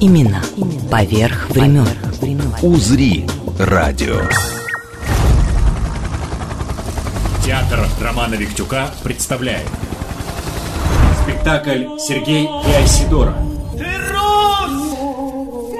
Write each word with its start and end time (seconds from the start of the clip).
Баребруса 0.00 0.06
Именно 0.06 0.42
поверх 0.90 1.50
времен. 1.50 1.86
«Узри» 2.62 3.26
радио. 3.58 4.20
Театр 7.44 7.86
Романа 8.00 8.34
Виктюка 8.34 8.90
представляет 9.02 9.66
Спектакль 11.22 11.98
«Сергей 11.98 12.44
и 12.44 12.72
Айсидора» 12.72 13.34
Ты 13.76 13.84
Рус! 13.84 14.72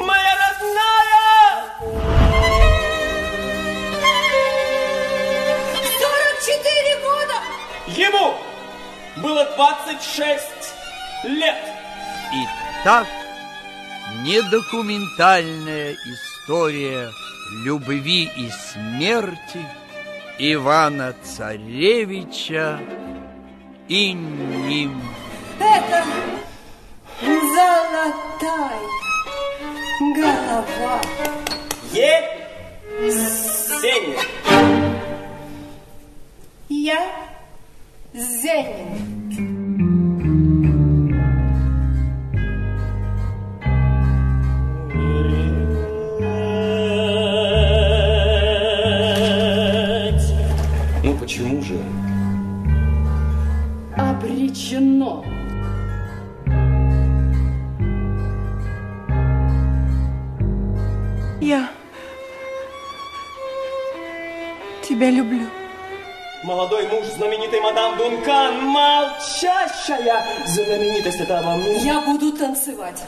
Моя 0.07 0.35
родная! 0.43 1.65
44 6.37 7.01
года! 7.03 7.37
Ему 7.97 8.35
было 9.23 9.47
26 9.57 10.45
лет. 11.25 11.57
Итак, 12.83 13.07
недокументальная 14.23 15.95
история 15.95 17.11
любви 17.65 18.31
и 18.37 18.51
смерти 18.51 19.67
Ивана 20.39 21.15
Царевича 21.23 22.81
и 23.89 24.13
Ним. 24.13 25.03
Это 25.59 26.05
золотая 27.21 28.81
голова. 30.17 31.01
Есенин. 33.01 34.19
Я 36.69 37.31
Зенин. 38.13 39.20
Почему 51.31 51.63
же? 51.63 51.79
Обречено. 53.97 55.25
Я 61.41 61.71
тебя 64.83 65.11
люблю. 65.11 65.47
Молодой 66.43 66.89
муж 66.89 67.07
знаменитой 67.17 67.61
мадам 67.61 67.97
Дункан, 67.97 68.65
молчащая 68.65 70.25
знаменитость 70.47 71.21
это 71.21 71.39
обо 71.39 71.55
мне. 71.57 71.79
Я 71.79 72.01
буду 72.01 72.33
танцевать. 72.33 73.05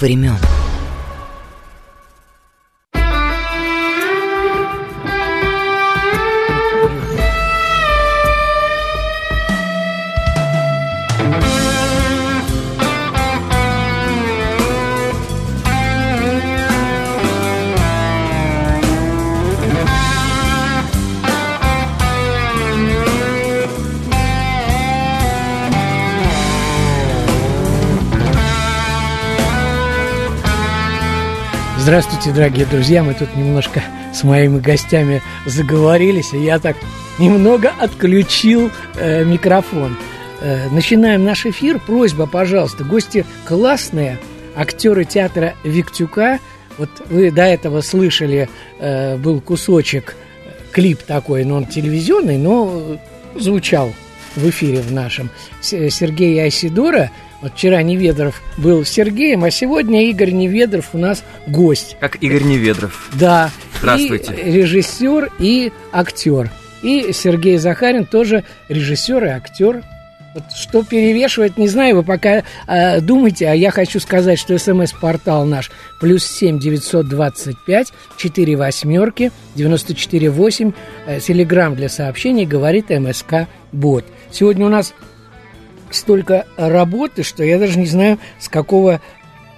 Времен. 0.00 0.67
Здравствуйте, 31.88 32.32
дорогие 32.32 32.66
друзья. 32.66 33.02
Мы 33.02 33.14
тут 33.14 33.34
немножко 33.34 33.82
с 34.12 34.22
моими 34.22 34.60
гостями 34.60 35.22
заговорились, 35.46 36.34
и 36.34 36.38
я 36.38 36.58
так 36.58 36.76
немного 37.18 37.72
отключил 37.80 38.70
э, 38.96 39.24
микрофон. 39.24 39.96
Э, 40.42 40.68
начинаем 40.68 41.24
наш 41.24 41.46
эфир. 41.46 41.80
Просьба, 41.80 42.26
пожалуйста, 42.26 42.84
гости 42.84 43.24
классные, 43.46 44.18
актеры 44.54 45.06
театра 45.06 45.54
Виктюка. 45.64 46.40
Вот 46.76 46.90
вы 47.08 47.30
до 47.30 47.44
этого 47.44 47.80
слышали, 47.80 48.50
э, 48.80 49.16
был 49.16 49.40
кусочек, 49.40 50.14
э, 50.44 50.50
клип 50.72 50.98
такой, 51.04 51.44
но 51.44 51.56
он 51.56 51.64
телевизионный, 51.64 52.36
но 52.36 52.98
звучал 53.34 53.94
в 54.36 54.46
эфире 54.50 54.82
в 54.82 54.92
нашем. 54.92 55.30
Сергей 55.62 56.38
Айсидора. 56.38 57.10
Вот 57.40 57.52
вчера 57.52 57.82
Неведров 57.82 58.42
был 58.56 58.84
Сергеем, 58.84 59.44
а 59.44 59.50
сегодня 59.50 60.08
Игорь 60.08 60.32
Неведров 60.32 60.90
у 60.92 60.98
нас 60.98 61.22
гость. 61.46 61.96
Как 62.00 62.20
Игорь 62.22 62.42
Неведров. 62.42 63.10
Да. 63.14 63.50
Здравствуйте. 63.78 64.34
И 64.34 64.52
режиссер, 64.52 65.30
и 65.38 65.72
актер. 65.92 66.50
И 66.82 67.12
Сергей 67.12 67.58
Захарин 67.58 68.06
тоже 68.06 68.42
режиссер 68.68 69.24
и 69.24 69.28
актер. 69.28 69.82
Вот 70.34 70.44
что 70.54 70.84
перевешивает, 70.84 71.56
не 71.56 71.68
знаю, 71.68 71.96
вы 71.96 72.02
пока 72.02 72.44
э, 72.66 73.00
думайте, 73.00 73.48
а 73.48 73.54
я 73.54 73.70
хочу 73.70 73.98
сказать, 73.98 74.38
что 74.38 74.58
смс-портал 74.58 75.46
наш 75.46 75.70
плюс 76.00 76.24
семь 76.24 76.58
девятьсот 76.58 77.08
двадцать 77.08 77.56
пять 77.64 77.92
четыре 78.18 78.54
восьмерки 78.56 79.32
девяносто 79.54 79.94
четыре 79.94 80.28
восемь 80.30 80.72
э, 81.06 81.18
телеграмм 81.20 81.76
для 81.76 81.88
сообщений 81.88 82.44
говорит 82.44 82.90
МСК 82.90 83.48
Бот. 83.72 84.04
Сегодня 84.30 84.66
у 84.66 84.68
нас 84.68 84.92
столько 85.94 86.46
работы, 86.56 87.22
что 87.22 87.42
я 87.44 87.58
даже 87.58 87.78
не 87.78 87.86
знаю, 87.86 88.18
с 88.38 88.48
какого 88.48 89.00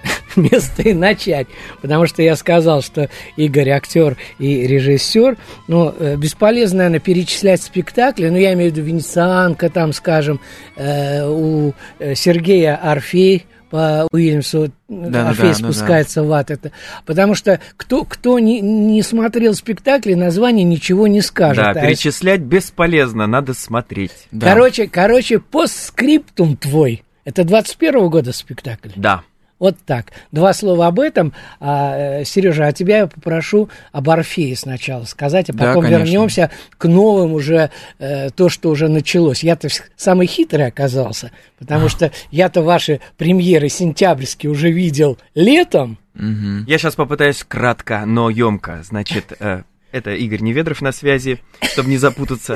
места 0.35 0.83
и 0.83 0.93
начать. 0.93 1.47
Потому 1.81 2.07
что 2.07 2.21
я 2.21 2.35
сказал, 2.35 2.81
что 2.81 3.09
Игорь 3.35 3.69
актер 3.69 4.17
и 4.39 4.67
режиссер. 4.67 5.37
Э, 5.67 6.15
бесполезно, 6.17 6.77
наверное, 6.79 6.99
перечислять 6.99 7.61
спектакли. 7.61 8.29
Но 8.29 8.37
я 8.37 8.53
имею 8.53 8.71
в 8.71 8.75
виду 8.75 8.85
Венецианка, 8.85 9.69
там, 9.69 9.93
скажем, 9.93 10.39
э, 10.75 11.27
у 11.27 11.73
э, 11.99 12.15
Сергея 12.15 12.75
Орфей 12.75 13.45
по 13.71 14.07
Уильямсу 14.11 14.71
Да-да-да, 14.89 15.29
Орфей 15.29 15.45
ну 15.45 15.49
да. 15.49 15.55
спускается 15.55 16.23
в 16.23 16.31
ад. 16.33 16.51
Это, 16.51 16.71
потому 17.05 17.33
что 17.33 17.59
кто, 17.77 18.03
кто 18.03 18.37
не, 18.37 18.59
не 18.59 19.01
смотрел 19.01 19.55
спектакли, 19.55 20.13
название 20.13 20.65
ничего 20.65 21.07
не 21.07 21.21
скажет. 21.21 21.63
Да, 21.63 21.71
А 21.71 21.73
перечислять 21.73 22.41
бесполезно, 22.41 23.25
надо 23.25 23.53
смотреть. 23.53 24.11
Короче, 24.39 24.87
короче, 24.87 25.39
постскриптум 25.39 26.57
твой. 26.57 27.03
Это 27.23 27.45
21 27.45 28.09
года 28.09 28.33
спектакль. 28.33 28.89
Да. 28.95 29.23
Вот 29.61 29.77
так. 29.85 30.07
Два 30.31 30.53
слова 30.53 30.87
об 30.87 30.99
этом. 30.99 31.33
А, 31.59 32.23
Сережа, 32.23 32.65
а 32.65 32.73
тебя 32.73 32.97
я 32.97 33.07
попрошу 33.07 33.69
об 33.91 34.09
Орфее 34.09 34.55
сначала 34.55 35.03
сказать, 35.03 35.51
а 35.51 35.53
Да, 35.53 35.67
потом 35.67 35.83
конечно. 35.83 36.03
вернемся 36.03 36.51
к 36.79 36.85
новым 36.85 37.33
уже, 37.33 37.69
э, 37.99 38.31
то, 38.31 38.49
что 38.49 38.71
уже 38.71 38.87
началось. 38.87 39.43
Я-то 39.43 39.67
самый 39.95 40.25
хитрый 40.25 40.65
оказался, 40.65 41.29
потому 41.59 41.89
что 41.89 42.11
я-то 42.31 42.63
ваши 42.63 43.01
премьеры 43.17 43.69
сентябрьские 43.69 44.51
уже 44.51 44.71
видел 44.71 45.19
летом. 45.35 45.99
Мгм. 46.15 46.65
Я 46.65 46.79
сейчас 46.79 46.95
попытаюсь 46.95 47.43
кратко, 47.47 48.03
но 48.07 48.31
емко. 48.31 48.81
Значит, 48.83 49.33
э, 49.39 49.61
это 49.91 50.15
Игорь 50.15 50.41
Неведров 50.41 50.81
на 50.81 50.91
связи, 50.91 51.39
чтобы 51.61 51.87
не 51.91 51.97
запутаться. 51.97 52.55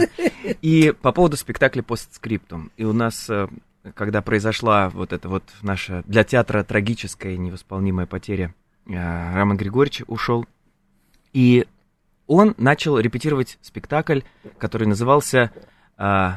И 0.63 0.91
по 1.03 1.11
поводу 1.11 1.37
спектакля 1.37 1.83
«Постскриптум». 1.83 2.71
И 2.77 2.83
у 2.83 2.93
нас, 2.93 3.27
э, 3.29 3.47
когда 3.93 4.21
произошла 4.21 4.89
вот 4.89 5.13
эта 5.13 5.29
вот 5.29 5.43
наша 5.61 6.03
для 6.07 6.23
театра 6.23 6.63
трагическая 6.63 7.33
и 7.33 7.37
невосполнимая 7.37 8.05
потеря, 8.07 8.53
э, 8.87 8.93
Роман 9.35 9.57
Григорьевич 9.57 10.03
ушел. 10.07 10.45
И 11.33 11.67
он 12.27 12.55
начал 12.57 12.97
репетировать 12.97 13.57
спектакль, 13.61 14.21
который 14.57 14.87
назывался 14.87 15.51
э, 15.97 16.31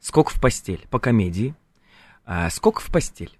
«Скок 0.00 0.30
в 0.30 0.40
постель» 0.40 0.86
по 0.90 0.98
комедии. 0.98 1.54
Э, 2.26 2.50
«Скок 2.50 2.80
в 2.80 2.90
постель». 2.92 3.39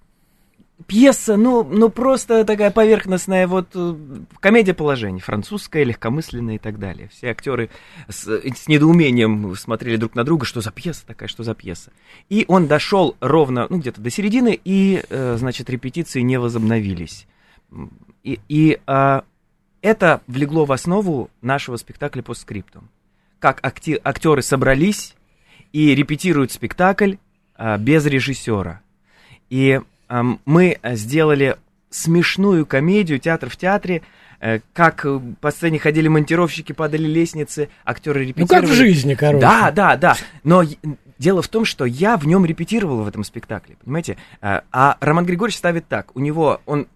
Пьеса, 0.87 1.37
ну, 1.37 1.63
ну 1.63 1.89
просто 1.91 2.45
такая 2.45 2.71
поверхностная 2.71 3.47
вот 3.47 3.69
э, 3.75 3.95
комедия 4.41 4.75
положений, 4.75 5.21
французская, 5.21 5.85
легкомысленная 5.85 6.57
и 6.57 6.59
так 6.59 6.79
далее. 6.79 7.09
Все 7.09 7.29
актеры 7.29 7.71
с, 8.09 8.27
с 8.27 8.69
недоумением 8.69 9.55
смотрели 9.57 9.97
друг 9.97 10.15
на 10.15 10.25
друга, 10.25 10.47
что 10.47 10.61
за 10.61 10.71
пьеса 10.71 11.07
такая, 11.07 11.29
что 11.29 11.43
за 11.43 11.55
пьеса. 11.55 11.93
И 12.29 12.45
он 12.49 12.67
дошел 12.67 13.17
ровно, 13.21 13.67
ну 13.69 13.79
где-то 13.79 14.01
до 14.01 14.11
середины, 14.11 14.59
и, 14.65 15.05
э, 15.09 15.37
значит, 15.39 15.69
репетиции 15.69 16.21
не 16.21 16.39
возобновились. 16.39 17.27
И, 18.23 18.41
и 18.49 18.81
а, 18.87 19.25
это 19.83 20.23
влегло 20.27 20.65
в 20.65 20.73
основу 20.73 21.31
нашего 21.43 21.77
спектакля 21.77 22.23
по 22.23 22.35
скрипту. 22.35 22.83
Как 23.39 23.61
акти- 23.65 24.01
актеры 24.03 24.43
собрались 24.43 25.15
и 25.73 25.95
репетируют 25.95 26.53
спектакль 26.53 27.15
а, 27.55 27.79
без 27.79 28.05
режиссера. 28.07 28.83
И 29.49 29.81
мы 30.45 30.79
э, 30.83 30.97
сделали 30.97 31.57
смешную 31.91 32.67
комедию 32.67 33.19
«Театр 33.19 33.49
в 33.49 33.57
театре», 33.57 34.03
э, 34.41 34.61
как 34.73 35.05
э, 35.05 35.21
по 35.41 35.51
сцене 35.51 35.79
ходили 35.79 36.09
монтировщики, 36.09 36.73
падали 36.73 37.07
лестницы, 37.07 37.69
актеры 37.85 38.21
Ну, 38.21 38.29
репетировали. 38.29 38.67
как 38.67 38.71
в 38.71 38.75
жизни, 38.75 39.15
короче. 39.15 39.41
Да, 39.41 39.71
да, 39.71 39.97
да. 39.97 40.17
Но 40.45 40.65
дело 41.19 41.43
в 41.43 41.49
том, 41.49 41.65
что 41.65 41.85
я 41.85 42.17
в 42.17 42.27
нем 42.27 42.45
репетировал 42.45 43.03
в 43.03 43.09
этом 43.09 43.25
спектакле, 43.25 43.77
понимаете? 43.85 44.17
А, 44.41 44.63
а 44.73 44.97
Роман 45.01 45.27
Григорьевич 45.27 45.59
ставит 45.59 45.87
так. 45.87 46.15
У 46.17 46.21
него, 46.21 46.61
он 46.67 46.87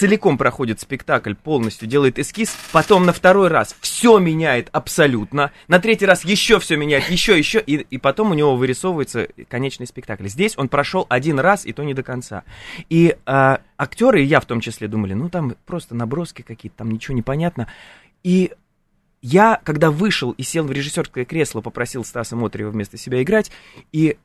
целиком 0.00 0.38
проходит 0.38 0.80
спектакль, 0.80 1.34
полностью 1.34 1.86
делает 1.86 2.18
эскиз, 2.18 2.56
потом 2.72 3.04
на 3.04 3.12
второй 3.12 3.48
раз 3.48 3.76
все 3.80 4.18
меняет 4.18 4.70
абсолютно, 4.72 5.52
на 5.68 5.78
третий 5.78 6.06
раз 6.06 6.24
еще 6.24 6.58
все 6.58 6.76
меняет, 6.76 7.10
еще, 7.10 7.36
еще, 7.36 7.60
и, 7.60 7.74
и 7.74 7.98
потом 7.98 8.30
у 8.30 8.34
него 8.34 8.56
вырисовывается 8.56 9.28
конечный 9.50 9.86
спектакль. 9.86 10.26
Здесь 10.26 10.56
он 10.56 10.70
прошел 10.70 11.04
один 11.10 11.38
раз, 11.38 11.66
и 11.66 11.74
то 11.74 11.84
не 11.84 11.92
до 11.92 12.02
конца. 12.02 12.44
И 12.88 13.14
а, 13.26 13.60
актеры, 13.76 14.22
и 14.22 14.24
я 14.24 14.40
в 14.40 14.46
том 14.46 14.62
числе, 14.62 14.88
думали, 14.88 15.12
ну 15.12 15.28
там 15.28 15.54
просто 15.66 15.94
наброски 15.94 16.40
какие-то, 16.40 16.78
там 16.78 16.90
ничего 16.90 17.14
не 17.14 17.22
понятно. 17.22 17.68
И 18.22 18.52
я, 19.20 19.60
когда 19.64 19.90
вышел 19.90 20.30
и 20.30 20.42
сел 20.42 20.64
в 20.64 20.72
режиссерское 20.72 21.26
кресло, 21.26 21.60
попросил 21.60 22.06
Стаса 22.06 22.36
Мотрева 22.36 22.70
вместо 22.70 22.96
себя 22.96 23.22
играть, 23.22 23.50
и 23.92 24.16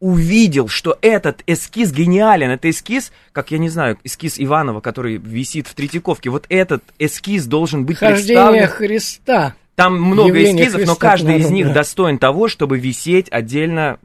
увидел, 0.00 0.68
что 0.68 0.96
этот 1.00 1.42
эскиз 1.46 1.92
гениален. 1.92 2.50
Это 2.50 2.70
эскиз, 2.70 3.12
как 3.32 3.50
я 3.50 3.58
не 3.58 3.68
знаю, 3.68 3.98
эскиз 4.04 4.38
Иванова, 4.38 4.80
который 4.80 5.16
висит 5.16 5.66
в 5.66 5.74
Третьяковке. 5.74 6.30
Вот 6.30 6.46
этот 6.48 6.82
эскиз 6.98 7.46
должен 7.46 7.84
быть 7.84 7.98
Хождение 7.98 8.24
представлен. 8.24 8.66
Христа. 8.68 9.54
Там 9.74 10.00
много 10.00 10.30
Явление 10.30 10.64
эскизов, 10.64 10.80
но 10.80 10.86
Христа 10.86 10.94
к 10.94 10.98
каждый 10.98 11.36
из 11.36 11.42
народу, 11.42 11.54
них 11.54 11.66
да. 11.68 11.74
достоин 11.74 12.18
того, 12.18 12.48
чтобы 12.48 12.78
висеть 12.78 13.28
отдельно, 13.30 13.98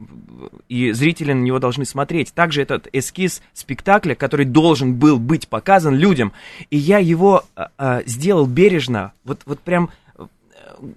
и 0.68 0.92
зрители 0.92 1.32
на 1.32 1.40
него 1.40 1.58
должны 1.58 1.84
смотреть. 1.84 2.32
Также 2.32 2.62
этот 2.62 2.88
эскиз 2.92 3.42
спектакля, 3.52 4.14
который 4.14 4.46
должен 4.46 4.94
был 4.94 5.18
быть 5.18 5.48
показан 5.48 5.96
людям, 5.96 6.32
и 6.70 6.76
я 6.76 6.98
его 6.98 7.44
а, 7.56 7.70
а, 7.76 8.02
сделал 8.06 8.46
бережно, 8.46 9.12
вот, 9.24 9.40
вот 9.46 9.58
прям 9.60 9.90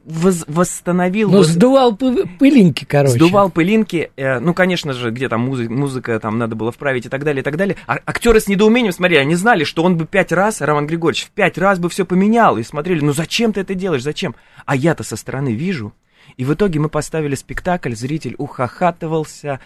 воз- 0.05 0.45
восстановил. 0.47 1.29
Ну, 1.31 1.37
вот- 1.37 1.47
сдувал 1.47 1.93
пы- 1.95 2.27
пылинки, 2.37 2.85
короче. 2.85 3.13
Сдувал 3.13 3.49
пылинки, 3.49 4.11
э, 4.15 4.39
ну, 4.39 4.53
конечно 4.53 4.93
же, 4.93 5.11
где 5.11 5.29
там 5.29 5.41
музыка, 5.41 5.71
музыка 5.71 6.19
там 6.19 6.37
надо 6.37 6.55
было 6.55 6.71
вправить 6.71 7.05
и 7.05 7.09
так 7.09 7.23
далее, 7.23 7.41
и 7.41 7.43
так 7.43 7.57
далее. 7.57 7.77
А 7.87 7.99
актеры 8.05 8.39
с 8.39 8.47
недоумением, 8.47 8.91
смотри, 8.93 9.17
они 9.17 9.35
знали, 9.35 9.63
что 9.63 9.83
он 9.83 9.97
бы 9.97 10.05
пять 10.05 10.31
раз, 10.31 10.61
Роман 10.61 10.87
Григорьевич, 10.87 11.25
в 11.25 11.29
пять 11.31 11.57
раз 11.57 11.79
бы 11.79 11.89
все 11.89 12.05
поменял, 12.05 12.57
и 12.57 12.63
смотрели, 12.63 13.03
ну 13.03 13.13
зачем 13.13 13.53
ты 13.53 13.61
это 13.61 13.73
делаешь, 13.75 14.03
зачем? 14.03 14.35
А 14.65 14.75
я-то 14.75 15.03
со 15.03 15.15
стороны 15.15 15.53
вижу. 15.53 15.93
И 16.35 16.45
в 16.45 16.53
итоге 16.53 16.79
мы 16.79 16.89
поставили 16.89 17.35
спектакль, 17.35 17.93
зритель 17.95 18.35
ухахатывался. 18.37 19.59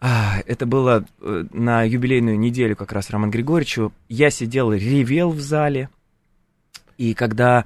А, 0.00 0.38
это 0.46 0.66
было 0.66 1.04
э, 1.20 1.44
на 1.52 1.82
юбилейную 1.84 2.38
неделю 2.38 2.74
как 2.76 2.92
раз 2.92 3.10
Роман 3.10 3.30
Григорьевичу. 3.30 3.92
Я 4.08 4.30
сидел, 4.30 4.72
ревел 4.72 5.30
в 5.30 5.40
зале. 5.40 5.88
И 6.98 7.14
когда 7.14 7.64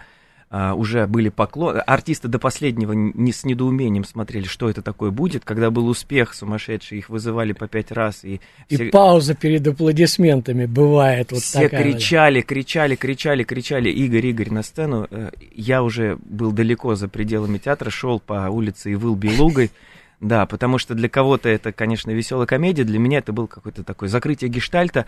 а, 0.56 0.74
уже 0.74 1.08
были 1.08 1.30
поклоны, 1.30 1.78
артисты 1.78 2.28
до 2.28 2.38
последнего 2.38 2.92
не 2.92 3.32
с 3.32 3.42
недоумением 3.44 4.04
смотрели, 4.04 4.44
что 4.44 4.70
это 4.70 4.82
такое 4.82 5.10
будет. 5.10 5.44
Когда 5.44 5.72
был 5.72 5.88
успех 5.88 6.32
сумасшедший, 6.32 6.98
их 6.98 7.08
вызывали 7.08 7.52
по 7.52 7.66
пять 7.66 7.90
раз. 7.90 8.22
И, 8.22 8.40
И 8.68 8.76
все, 8.76 8.90
пауза 8.90 9.34
перед 9.34 9.66
аплодисментами 9.66 10.66
бывает 10.66 11.32
вот 11.32 11.40
все 11.40 11.62
такая. 11.62 11.82
кричали, 11.82 12.40
кричали, 12.40 12.94
кричали, 12.94 13.42
кричали. 13.42 13.90
Игорь, 13.90 14.26
Игорь 14.26 14.52
на 14.52 14.62
сцену. 14.62 15.08
Э, 15.10 15.32
Я 15.50 15.82
уже 15.82 16.18
был 16.24 16.52
далеко 16.52 16.94
за 16.94 17.08
пределами 17.08 17.58
театра, 17.58 17.90
шел 17.90 18.20
по 18.20 18.48
улице 18.48 18.92
и 18.92 18.94
выл 18.94 19.16
белугой. 19.16 19.72
Да, 20.20 20.46
потому 20.46 20.78
что 20.78 20.94
для 20.94 21.10
кого-то 21.10 21.50
это, 21.50 21.70
конечно, 21.70 22.10
веселая 22.10 22.46
комедия, 22.46 22.84
для 22.84 22.98
меня 22.98 23.18
это 23.18 23.34
был 23.34 23.46
какой-то 23.46 23.84
такой 23.84 24.08
закрытие 24.08 24.48
гештальта. 24.48 25.04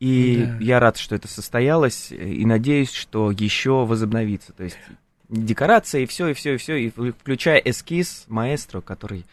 И 0.00 0.44
Да. 0.46 0.56
я 0.60 0.80
рад, 0.80 0.96
что 0.96 1.14
это 1.14 1.28
состоялось, 1.28 2.10
и 2.10 2.44
надеюсь, 2.44 2.92
что 2.92 3.30
еще 3.30 3.84
возобновится. 3.84 4.52
То 4.52 4.64
есть 4.64 4.76
декорация 5.28 6.02
и 6.02 6.06
все, 6.06 6.28
и 6.28 6.34
все, 6.34 6.54
и 6.54 6.56
все, 6.56 6.76
и 6.76 6.90
включая 6.90 7.58
эскиз 7.58 8.24
маэстро, 8.28 8.80
который 8.80 9.24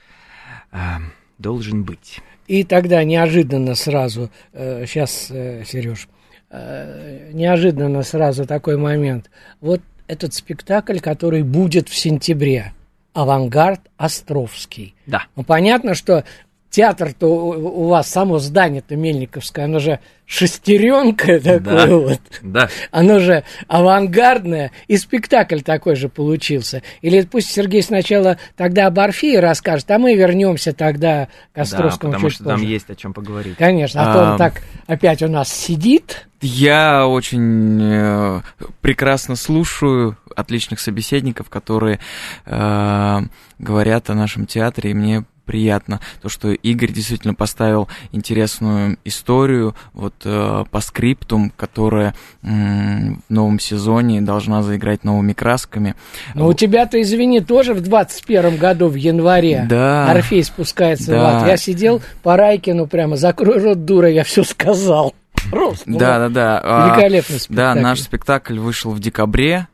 а, 0.71 0.99
должен 1.37 1.83
быть. 1.83 2.19
И 2.47 2.63
тогда 2.63 3.03
неожиданно 3.03 3.75
сразу, 3.75 4.29
сейчас, 4.53 5.27
Сереж, 5.27 6.07
неожиданно 6.51 8.03
сразу 8.03 8.45
такой 8.45 8.77
момент. 8.77 9.29
Вот 9.61 9.81
этот 10.07 10.33
спектакль, 10.33 10.99
который 10.99 11.43
будет 11.43 11.87
в 11.89 11.95
сентябре. 11.95 12.73
Авангард 13.13 13.81
Островский. 13.97 14.95
Да. 15.05 15.23
Ну, 15.35 15.43
понятно, 15.43 15.95
что 15.95 16.23
театр-то 16.71 17.27
у 17.27 17.87
вас, 17.89 18.09
само 18.09 18.39
здание-то 18.39 18.95
Мельниковское, 18.95 19.65
оно 19.65 19.77
же 19.79 19.99
шестеренка 20.25 21.39
такое 21.39 21.59
Да. 21.59 21.85
вот. 21.87 22.19
Да. 22.41 22.69
Оно 22.91 23.19
же 23.19 23.43
авангардное, 23.67 24.71
и 24.87 24.97
спектакль 24.97 25.59
такой 25.59 25.95
же 25.95 26.07
получился. 26.09 26.81
Или 27.01 27.21
пусть 27.23 27.51
Сергей 27.51 27.83
сначала 27.83 28.37
тогда 28.55 28.87
об 28.87 28.97
Орфее 28.99 29.41
расскажет, 29.41 29.91
а 29.91 29.99
мы 29.99 30.15
вернемся 30.15 30.73
тогда 30.73 31.25
к 31.53 31.55
Да, 31.57 31.61
Островскому 31.63 32.13
потому 32.13 32.29
чуть 32.29 32.35
что 32.35 32.43
позже. 32.45 32.57
там 32.57 32.65
есть 32.65 32.89
о 32.89 32.95
чем 32.95 33.13
поговорить. 33.13 33.57
Конечно, 33.57 34.01
а 34.01 34.13
то 34.13 34.19
А, 34.27 34.31
он 34.31 34.37
так 34.37 34.61
опять 34.87 35.21
у 35.21 35.27
нас 35.27 35.51
сидит. 35.51 36.27
Я 36.39 37.05
очень 37.05 37.79
э, 37.83 38.41
прекрасно 38.79 39.35
слушаю 39.35 40.17
отличных 40.35 40.79
собеседников, 40.79 41.49
которые 41.49 41.99
э, 42.45 43.19
говорят 43.59 44.09
о 44.09 44.13
нашем 44.15 44.45
театре, 44.47 44.91
и 44.91 44.93
мне 44.93 45.25
приятно 45.51 45.99
то, 46.21 46.29
что 46.29 46.51
Игорь 46.53 46.93
действительно 46.93 47.33
поставил 47.33 47.89
интересную 48.13 48.97
историю 49.03 49.75
вот 49.91 50.13
э, 50.23 50.63
по 50.71 50.79
скриптум, 50.79 51.51
которая 51.57 52.15
в 52.41 53.17
новом 53.27 53.59
сезоне 53.59 54.21
должна 54.21 54.63
заиграть 54.63 55.03
новыми 55.03 55.33
красками. 55.33 55.95
Но 56.35 56.47
у 56.47 56.53
тебя-то, 56.53 57.01
извини, 57.01 57.41
тоже 57.41 57.73
в 57.73 57.81
21 57.81 58.55
году, 58.55 58.87
в 58.87 58.95
январе, 58.95 59.65
Да. 59.67 60.09
Орфей 60.09 60.41
спускается 60.45 61.11
в 61.11 61.15
Да. 61.15 61.39
ад. 61.41 61.47
Я 61.47 61.57
сидел 61.57 62.01
по 62.23 62.37
Райкину 62.37 62.87
прямо, 62.87 63.17
закрой 63.17 63.61
рот, 63.61 63.83
дура, 63.83 64.09
я 64.09 64.23
все 64.23 64.45
сказал. 64.45 65.13
Просто. 65.49 65.89
ну, 65.89 65.97
Да, 65.99 66.17
да, 66.19 66.29
да. 66.29 66.61
А, 66.63 66.87
Великолепный 66.95 67.35
Да, 67.35 67.39
спектакль. 67.43 67.79
наш 67.81 67.99
спектакль 67.99 68.59
вышел 68.59 68.91
в 68.91 68.99
декабре. 68.99 69.67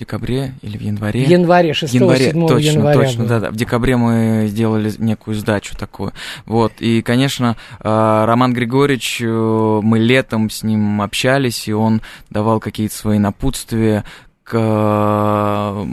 Декабре 0.00 0.54
или 0.62 0.78
в 0.78 0.80
январе? 0.80 1.24
В 1.26 1.28
январе, 1.28 1.74
6 1.74 1.92
январе, 1.92 2.30
7 2.32 2.48
точно, 2.48 2.68
января 2.70 2.98
точно, 3.00 3.26
да, 3.26 3.40
да. 3.40 3.50
В 3.50 3.56
декабре 3.56 3.96
мы 3.96 4.46
сделали 4.48 4.90
некую 4.98 5.36
сдачу 5.36 5.76
такую. 5.76 6.12
Вот. 6.46 6.72
И, 6.80 7.02
конечно, 7.02 7.56
э, 7.80 8.24
Роман 8.24 8.54
Григорьевич, 8.54 9.20
э, 9.20 9.26
мы 9.26 9.98
летом 9.98 10.48
с 10.48 10.62
ним 10.62 11.02
общались, 11.02 11.68
и 11.68 11.74
он 11.74 12.00
давал 12.30 12.60
какие-то 12.60 12.94
свои 12.94 13.18
напутствия 13.18 14.04
э, 14.52 15.84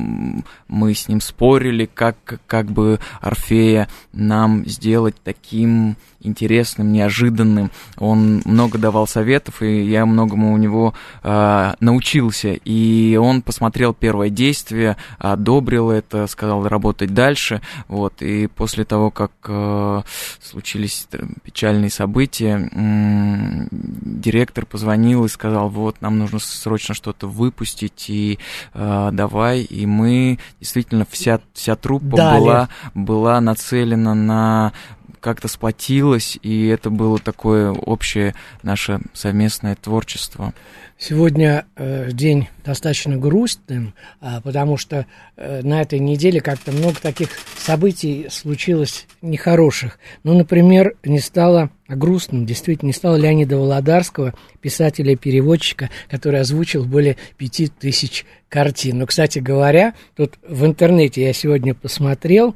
мы 0.67 0.93
с 0.93 1.07
ним 1.07 1.21
спорили, 1.21 1.89
как, 1.93 2.39
как 2.47 2.67
бы 2.67 2.99
Орфея 3.21 3.87
нам 4.13 4.65
сделать 4.65 5.15
таким 5.23 5.97
интересным, 6.27 6.91
неожиданным. 6.91 7.71
Он 7.97 8.41
много 8.45 8.77
давал 8.77 9.07
советов, 9.07 9.61
и 9.61 9.83
я 9.83 10.05
многому 10.05 10.53
у 10.53 10.57
него 10.57 10.93
э, 11.23 11.73
научился. 11.79 12.53
И 12.53 13.17
он 13.19 13.41
посмотрел 13.41 13.93
первое 13.93 14.29
действие, 14.29 14.97
одобрил 15.17 15.89
это, 15.89 16.27
сказал 16.27 16.67
работать 16.67 17.13
дальше. 17.13 17.61
Вот. 17.87 18.21
И 18.21 18.47
после 18.47 18.85
того, 18.85 19.11
как 19.11 19.31
э, 19.47 20.01
случились 20.41 21.07
печальные 21.43 21.89
события, 21.89 22.69
э, 22.71 23.67
директор 23.71 24.65
позвонил 24.65 25.25
и 25.25 25.29
сказал, 25.29 25.69
вот, 25.69 26.01
нам 26.01 26.19
нужно 26.19 26.39
срочно 26.39 26.93
что-то 26.93 27.27
выпустить, 27.27 28.09
и 28.09 28.39
э, 28.73 29.09
давай. 29.11 29.61
И 29.61 29.85
мы, 29.85 30.39
действительно, 30.59 31.05
вся, 31.09 31.39
вся 31.53 31.75
труппа 31.75 32.17
была, 32.17 32.69
была 32.93 33.41
нацелена 33.41 34.13
на 34.13 34.73
как-то 35.19 35.47
сплотилась, 35.47 36.37
и 36.41 36.67
это 36.67 36.89
было 36.89 37.19
такое 37.19 37.71
общее 37.71 38.35
наше 38.63 38.99
совместное 39.13 39.75
творчество. 39.75 40.53
Сегодня 40.99 41.67
э, 41.75 42.09
день 42.11 42.47
достаточно 42.65 43.17
грустным, 43.17 43.93
э, 44.19 44.41
потому 44.43 44.77
что 44.77 45.05
э, 45.35 45.61
на 45.61 45.81
этой 45.81 45.99
неделе 45.99 46.41
как-то 46.41 46.71
много 46.71 46.99
таких 46.99 47.29
событий 47.55 48.25
случилось 48.31 49.05
нехороших. 49.21 49.99
Ну, 50.23 50.35
например, 50.35 50.95
не 51.03 51.19
стало 51.19 51.69
грустным, 51.87 52.47
действительно, 52.47 52.87
не 52.87 52.93
стало 52.93 53.15
Леонида 53.15 53.57
Володарского, 53.57 54.33
писателя-переводчика, 54.59 55.91
который 56.09 56.39
озвучил 56.39 56.83
более 56.83 57.17
пяти 57.37 57.67
тысяч 57.67 58.25
картин. 58.49 58.97
Но, 58.97 59.05
кстати 59.05 59.37
говоря, 59.37 59.93
тут 60.15 60.39
в 60.47 60.65
интернете 60.65 61.21
я 61.21 61.33
сегодня 61.33 61.75
посмотрел, 61.75 62.55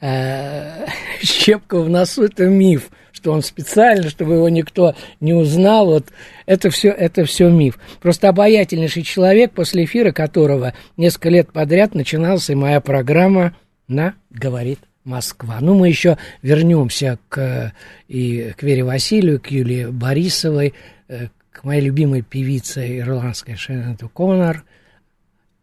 э, 0.00 0.86
щепка 1.22 1.80
в 1.80 1.88
носу– 1.88 2.24
это 2.24 2.46
миф 2.46 2.90
что 3.16 3.32
он 3.32 3.42
специально, 3.42 4.10
чтобы 4.10 4.34
его 4.34 4.48
никто 4.50 4.94
не 5.20 5.32
узнал. 5.32 5.86
Вот 5.86 6.06
это 6.44 6.68
все, 6.68 6.90
это 6.90 7.24
все 7.24 7.48
миф. 7.48 7.78
Просто 8.02 8.28
обаятельнейший 8.28 9.04
человек, 9.04 9.52
после 9.52 9.84
эфира 9.84 10.12
которого 10.12 10.74
несколько 10.98 11.30
лет 11.30 11.50
подряд 11.50 11.94
начиналась 11.94 12.50
и 12.50 12.54
моя 12.54 12.80
программа 12.82 13.56
на 13.88 14.14
«Говорит 14.28 14.80
Москва». 15.04 15.58
Ну, 15.62 15.74
мы 15.74 15.88
еще 15.88 16.18
вернемся 16.42 17.18
к, 17.30 17.72
и 18.06 18.52
к 18.54 18.62
Вере 18.62 18.84
Василию, 18.84 19.40
к 19.40 19.46
Юлии 19.46 19.86
Борисовой, 19.86 20.74
э, 21.08 21.28
к 21.50 21.64
моей 21.64 21.80
любимой 21.80 22.20
певице 22.20 22.98
ирландской 22.98 23.56
Шеннон 23.56 23.96
Коннор. 24.12 24.62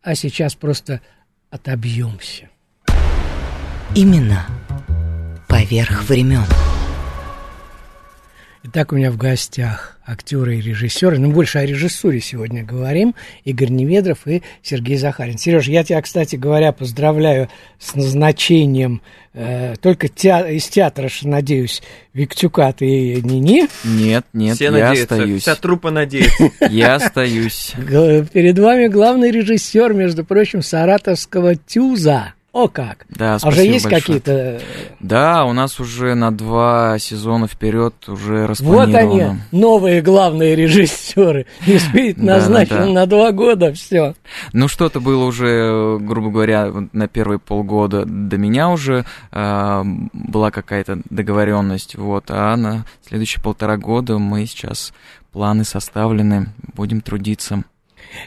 А 0.02 0.16
сейчас 0.16 0.56
просто 0.56 1.02
отобьемся. 1.52 2.50
Именно 3.94 4.48
поверх 5.48 6.10
времен. 6.10 6.48
Итак, 8.66 8.94
у 8.94 8.96
меня 8.96 9.12
в 9.12 9.18
гостях 9.18 9.98
актеры 10.06 10.58
и 10.58 10.62
режиссеры, 10.62 11.20
ну, 11.20 11.32
больше 11.32 11.58
о 11.58 11.66
режиссуре 11.66 12.22
сегодня 12.22 12.64
говорим, 12.64 13.14
Игорь 13.44 13.70
Неведров 13.70 14.20
и 14.26 14.42
Сергей 14.62 14.96
Захарин. 14.96 15.38
Сереж, 15.38 15.68
я 15.68 15.84
тебя, 15.84 16.02
кстати 16.02 16.38
говоря, 16.38 16.72
поздравляю 16.72 17.50
с 17.78 17.94
назначением 17.94 19.02
э, 19.34 19.76
только 19.82 20.08
теа- 20.08 20.50
из 20.50 20.68
театра, 20.70 21.10
надеюсь, 21.24 21.82
Виктюка 22.14 22.72
ты 22.72 23.22
не 23.22 23.42
не? 23.42 23.68
Нет, 23.84 24.26
нет, 24.32 24.56
Все 24.56 24.66
я 24.66 24.72
надеются, 24.72 25.16
остаюсь. 25.16 25.42
вся 25.42 25.56
труппа 25.56 25.92
надеется. 25.92 26.52
Я 26.70 26.96
остаюсь. 26.96 27.74
Перед 28.32 28.58
вами 28.60 28.88
главный 28.88 29.30
режиссер, 29.32 29.94
между 29.94 30.24
прочим, 30.24 30.62
саратовского 30.62 31.56
ТЮЗа. 31.56 32.34
О 32.54 32.68
как! 32.68 33.08
Да, 33.10 33.40
а 33.42 33.48
уже 33.48 33.64
есть 33.66 33.90
какие-то... 33.90 34.62
Да, 35.00 35.44
у 35.46 35.54
нас 35.54 35.80
уже 35.80 36.14
на 36.14 36.32
два 36.32 37.00
сезона 37.00 37.48
вперед 37.48 37.96
уже 38.08 38.48
Вот 38.60 38.84
они, 38.84 38.94
распланировано. 38.94 39.42
новые 39.52 40.02
главные 40.04 40.56
режиссеры. 40.56 41.48
И 41.66 41.80
спит 41.80 42.18
Да, 42.18 42.36
назначен 42.36 42.76
да, 42.76 42.86
да. 42.86 42.92
на 42.92 43.06
два 43.08 43.32
года, 43.32 43.74
все. 43.74 44.14
Ну, 44.54 44.68
что-то 44.68 45.00
было 45.00 45.26
уже, 45.26 45.98
грубо 46.00 46.30
говоря, 46.30 46.72
на 46.92 47.08
первые 47.08 47.40
полгода 47.40 48.06
до 48.06 48.38
меня 48.38 48.70
уже 48.70 49.04
э, 49.32 49.84
была 50.14 50.52
какая-то 50.52 51.00
договоренность, 51.10 51.96
вот, 51.96 52.26
а 52.30 52.56
на 52.56 52.86
следующие 53.08 53.42
полтора 53.42 53.78
года 53.78 54.20
мы 54.20 54.46
сейчас 54.46 54.94
планы 55.32 55.64
составлены, 55.64 56.50
будем 56.76 57.02
трудиться. 57.02 57.64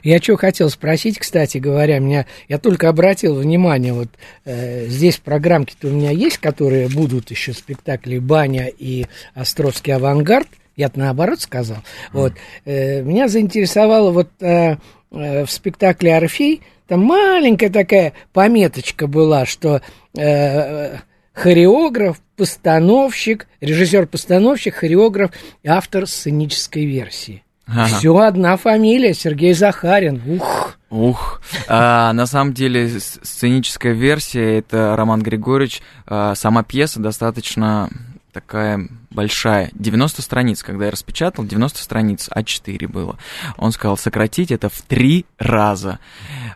Я 0.02 0.20
что 0.20 0.36
хотел 0.36 0.70
спросить, 0.70 1.18
кстати 1.18 1.58
говоря, 1.58 1.98
меня 1.98 2.26
я 2.48 2.58
только 2.58 2.88
обратил 2.88 3.36
внимание, 3.36 3.92
вот 3.92 4.08
э, 4.44 4.86
здесь 4.86 5.16
программки-то 5.18 5.88
у 5.88 5.90
меня 5.90 6.10
есть, 6.10 6.38
которые 6.38 6.88
будут 6.88 7.30
еще 7.30 7.52
спектакли 7.52 8.18
«Баня» 8.18 8.66
и 8.66 9.06
«Островский 9.34 9.94
авангард», 9.94 10.48
я 10.76 10.90
наоборот 10.94 11.40
сказал. 11.40 11.78
Вот 12.12 12.34
э, 12.64 13.02
меня 13.02 13.28
заинтересовало 13.28 14.10
вот 14.10 14.28
э, 14.40 14.76
э, 15.10 15.44
в 15.44 15.50
спектакле 15.50 16.16
«Орфей» 16.16 16.62
там 16.86 17.00
маленькая 17.00 17.70
такая 17.70 18.12
пометочка 18.32 19.06
была, 19.06 19.44
что 19.44 19.82
э, 20.16 20.98
хореограф, 21.32 22.20
постановщик, 22.36 23.48
режиссер-постановщик, 23.60 24.74
хореограф 24.74 25.32
и 25.62 25.68
автор 25.68 26.06
сценической 26.06 26.86
версии. 26.86 27.42
Ага. 27.66 27.86
Все 27.86 28.16
одна 28.16 28.56
фамилия, 28.56 29.12
Сергей 29.12 29.52
Захарин. 29.52 30.22
Ух. 30.26 30.76
Ух, 30.88 31.40
а, 31.68 32.12
на 32.12 32.26
самом 32.26 32.52
деле 32.54 32.88
сценическая 33.00 33.92
версия 33.92 34.58
это 34.58 34.94
Роман 34.96 35.20
Григорьевич. 35.20 35.82
а, 36.06 36.34
сама 36.36 36.62
пьеса 36.62 37.00
достаточно 37.00 37.90
такая 38.32 38.86
большая, 39.10 39.70
90 39.72 40.20
страниц, 40.22 40.62
когда 40.62 40.84
я 40.84 40.90
распечатал, 40.90 41.44
90 41.44 41.82
страниц, 41.82 42.28
А4 42.32 42.86
было. 42.86 43.16
Он 43.56 43.72
сказал 43.72 43.96
сократить 43.96 44.52
это 44.52 44.68
в 44.68 44.80
три 44.82 45.24
раза. 45.38 45.98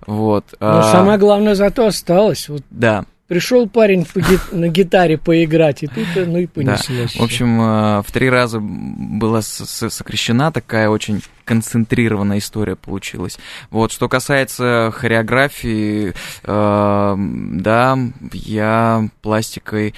Вот. 0.06 0.44
Но 0.60 0.66
а, 0.68 0.76
Ну, 0.76 0.92
самое 0.92 1.18
главное 1.18 1.54
зато 1.54 1.86
осталось. 1.86 2.48
Вот 2.48 2.62
Да, 2.70 3.06
пришел 3.30 3.68
парень 3.68 4.04
по 4.04 4.18
ги- 4.18 4.40
на 4.50 4.66
гитаре 4.66 5.16
поиграть, 5.16 5.84
и 5.84 5.86
тут 5.86 6.04
э, 6.16 6.24
ну 6.26 6.38
и 6.38 6.46
Да. 6.46 6.52
понеслось. 6.52 7.14
В 7.14 7.22
общем, 7.22 7.60
э, 7.60 8.02
в 8.02 8.10
три 8.10 8.28
раза 8.28 8.58
была 8.60 9.40
сокращена 9.40 10.50
такая 10.50 10.88
очень 10.88 11.22
концентрированная 11.44 12.38
история 12.38 12.74
получилась. 12.74 13.38
Вот, 13.70 13.92
что 13.92 14.08
касается 14.08 14.90
хореографии, 14.92 16.12
э, 16.42 17.14
да, 17.16 17.98
я 18.32 19.08
пластикой... 19.22 19.94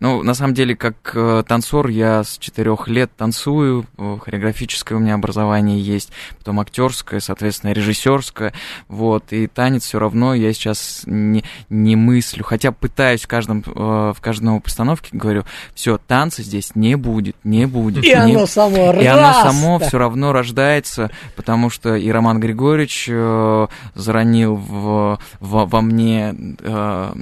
Ну, 0.00 0.22
на 0.22 0.32
самом 0.32 0.54
деле, 0.54 0.74
как 0.74 1.12
э, 1.14 1.42
танцор, 1.46 1.88
я 1.88 2.24
с 2.24 2.38
четырех 2.38 2.88
лет 2.88 3.10
танцую, 3.16 3.84
э, 3.98 4.16
хореографическое 4.22 4.96
у 4.96 5.00
меня 5.00 5.14
образование 5.14 5.78
есть, 5.78 6.10
потом 6.38 6.58
актерское, 6.60 7.20
соответственно, 7.20 7.72
режиссерское, 7.72 8.54
вот, 8.88 9.32
и 9.32 9.46
танец 9.46 9.84
все 9.84 9.98
равно 9.98 10.32
я 10.32 10.54
сейчас 10.54 11.02
не, 11.04 11.44
не 11.68 11.96
мыслю, 11.96 12.44
хотя 12.44 12.72
пытаюсь 12.72 13.22
в 13.22 13.28
каждом, 13.28 13.62
э, 13.66 14.14
в 14.16 14.40
новой 14.40 14.60
постановке, 14.60 15.10
говорю, 15.12 15.44
все, 15.74 15.98
танца 15.98 16.42
здесь 16.42 16.74
не 16.74 16.96
будет, 16.96 17.36
не 17.44 17.66
будет. 17.66 18.02
И 18.02 18.08
не- 18.08 18.14
оно 18.14 18.46
само 18.46 18.94
и 18.94 19.04
оно 19.04 19.20
раз, 19.20 19.42
само 19.42 19.78
да. 19.78 19.86
все 19.86 19.98
равно 19.98 20.32
рождается, 20.32 21.10
потому 21.36 21.68
что 21.68 21.94
и 21.94 22.10
Роман 22.10 22.40
Григорьевич 22.40 23.06
э, 23.10 23.66
заронил 23.94 24.56
в, 24.56 25.18
во, 25.40 25.66
во 25.66 25.80
мне 25.82 26.34
э, 26.58 27.12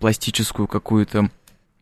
пластическую 0.00 0.68
какую-то 0.68 1.30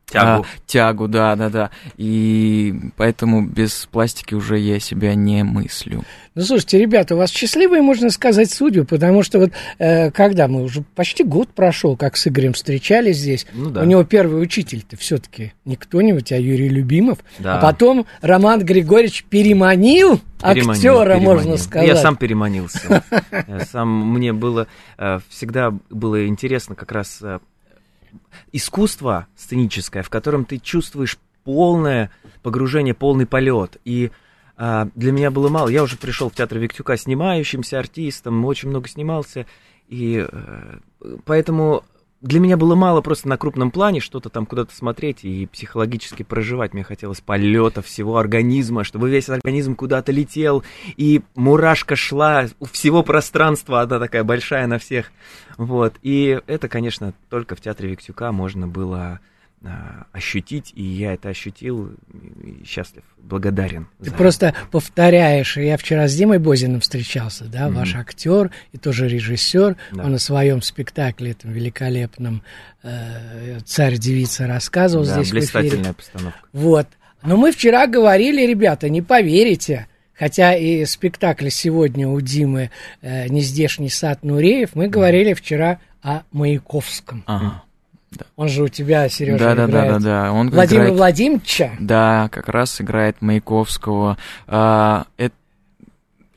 Тягу. 0.09 0.43
а, 0.43 0.45
тягу, 0.67 1.09
да, 1.09 1.35
да, 1.35 1.49
да. 1.51 1.71
И 1.97 2.75
поэтому 2.97 3.45
без 3.45 3.87
пластики 3.91 4.35
уже 4.35 4.57
я 4.59 4.79
себя 4.79 5.15
не 5.17 5.43
мыслю. 5.43 6.05
Ну, 6.37 6.43
слушайте, 6.43 6.79
ребята, 6.79 7.15
у 7.17 7.19
вас 7.19 7.31
счастливые, 7.31 7.83
можно 7.83 8.11
сказать, 8.11 8.51
судьбы, 8.53 8.85
потому 8.85 9.25
что 9.25 9.41
вот 9.41 9.51
э, 9.79 10.13
когда 10.13 10.47
мы 10.47 10.63
уже 10.63 10.83
почти 10.95 11.25
год 11.25 11.49
прошел, 11.49 11.97
как 11.97 12.17
с 12.17 12.29
Игорем 12.29 12.53
встречались 12.53 13.17
здесь, 13.17 13.47
Ну 13.53 13.71
да. 13.71 13.81
у 13.83 13.85
него 13.85 14.05
первый 14.05 14.41
учитель-то 14.41 14.97
все-таки 14.97 15.55
не 15.65 15.75
кто-нибудь, 15.75 16.31
а 16.31 16.39
Юрий 16.39 16.69
Любимов, 16.69 17.19
Да. 17.41 17.59
а 17.59 17.63
потом 17.63 18.07
Роман 18.21 18.65
Григорьевич 18.65 19.25
переманил, 19.25 20.21
Переманил, 20.41 20.71
актера, 20.71 21.15
переманил. 21.17 21.31
можно 21.33 21.57
сказать. 21.57 21.89
Я 21.89 21.97
сам 21.97 22.17
переманился. 22.17 23.03
Сам, 23.73 24.13
мне 24.13 24.33
было 24.33 24.69
э, 24.99 25.19
всегда 25.31 25.73
было 25.91 26.29
интересно 26.29 26.75
как 26.77 26.93
раз 26.93 27.19
э, 27.23 27.41
искусство 28.53 29.27
сценическое, 29.37 30.03
в 30.03 30.11
котором 30.11 30.45
ты 30.45 30.59
чувствуешь 30.59 31.19
полное 31.45 32.11
погружение, 32.43 32.95
полный 32.95 33.27
полет. 33.27 33.79
И 33.85 34.11
а, 34.57 34.89
для 34.95 35.13
меня 35.13 35.31
было 35.31 35.49
мало. 35.49 35.69
Я 35.69 35.83
уже 35.83 35.97
пришел 35.97 36.31
в 36.31 36.35
театр 36.35 36.59
Виктюка 36.59 36.97
снимающимся 36.97 37.79
артистом, 37.79 38.45
очень 38.45 38.69
много 38.69 38.89
снимался. 38.89 39.47
И 39.89 40.27
э, 40.29 40.79
поэтому 41.25 41.85
для 42.21 42.41
меня 42.41 42.57
было 42.57 42.75
мало 42.75 43.03
просто 43.03 43.29
на 43.29 43.37
крупном 43.37 43.71
плане 43.71 44.01
что-то 44.01 44.31
там 44.31 44.47
куда-то 44.47 44.75
смотреть 44.75 45.25
и 45.25 45.47
психологически 45.47 46.23
проживать. 46.23 46.73
Мне 46.73 46.83
хотелось 46.83 47.21
полета 47.21 47.83
всего 47.83 48.17
организма, 48.17 48.85
чтобы 48.85 49.11
весь 49.11 49.29
организм 49.29 49.75
куда-то 49.75 50.13
летел, 50.13 50.65
и 50.97 51.23
мурашка 51.35 51.95
шла 51.95 52.47
у 52.59 52.65
всего 52.65 53.03
пространства, 53.03 53.83
она 53.83 53.99
такая 53.99 54.25
большая 54.25 54.67
на 54.67 54.79
всех. 54.79 55.13
Вот. 55.59 55.95
И 56.03 56.41
это, 56.47 56.69
конечно, 56.69 57.13
только 57.29 57.55
в 57.55 57.61
театре 57.61 57.91
Виктюка 57.91 58.33
можно 58.33 58.67
было 58.67 59.21
ощутить, 60.13 60.73
и 60.77 60.83
я 60.83 61.15
это 61.15 61.31
ощутил, 61.31 61.91
и 62.43 62.65
счастлив, 62.65 63.03
благодарен. 63.19 63.89
Ты 63.99 64.11
за 64.11 64.17
просто 64.17 64.55
повторяешь. 64.71 65.57
Я 65.57 65.77
вчера 65.77 66.07
с 66.09 66.15
Димой 66.15 66.39
Бозиным 66.39 66.81
встречался, 66.81 67.47
да, 67.47 67.67
Мгм. 67.69 67.77
ваш 67.79 67.95
актер 67.97 68.51
и 68.73 68.79
тоже 68.79 69.09
режиссер. 69.09 69.77
Да. 69.93 70.05
Он 70.05 70.15
о 70.15 70.19
своем 70.19 70.63
спектакле, 70.63 71.33
этом 71.33 71.53
великолепном 71.53 72.43
э, 72.83 73.59
«Царь-девица» 73.65 74.47
рассказывал 74.47 75.05
Да, 75.05 75.15
здесь 75.15 75.27
в 75.27 75.31
эфире. 75.31 75.41
блистательная 75.41 75.93
постановка. 75.95 76.39
Вот. 76.53 76.87
Но 77.23 77.37
мы 77.37 77.51
вчера 77.51 77.87
говорили, 77.89 78.47
ребята, 78.47 78.89
не 78.89 79.03
поверите, 79.03 79.89
хотя 80.15 80.55
и 80.55 80.85
спектакль 80.85 81.49
сегодня 81.49 82.07
у 82.09 82.21
Димы 82.21 82.71
э, 83.03 83.27
«Нездешний 83.29 83.89
сад 83.89 84.23
Нуреев», 84.23 84.75
мы 84.77 84.87
говорили 84.89 85.33
вчера 85.35 85.81
о 86.03 86.23
Маяковском. 86.31 87.25
Ага. 87.27 87.63
Он 88.37 88.49
же 88.49 88.63
у 88.65 88.69
тебя, 88.69 89.09
Сережа, 89.09 89.39
Да, 89.39 89.55
да, 89.55 89.67
да, 89.67 89.71
играет 89.71 89.93
да, 89.93 89.99
да. 90.25 90.33
Он 90.33 90.51
Владимира 90.51 90.85
играет- 90.87 90.99
Владимировича. 90.99 91.71
Да, 91.81 92.29
как 92.33 92.49
раз 92.49 92.81
играет 92.81 93.21
Маяковского. 93.23 94.17
А, 94.47 95.07
это, 95.17 95.35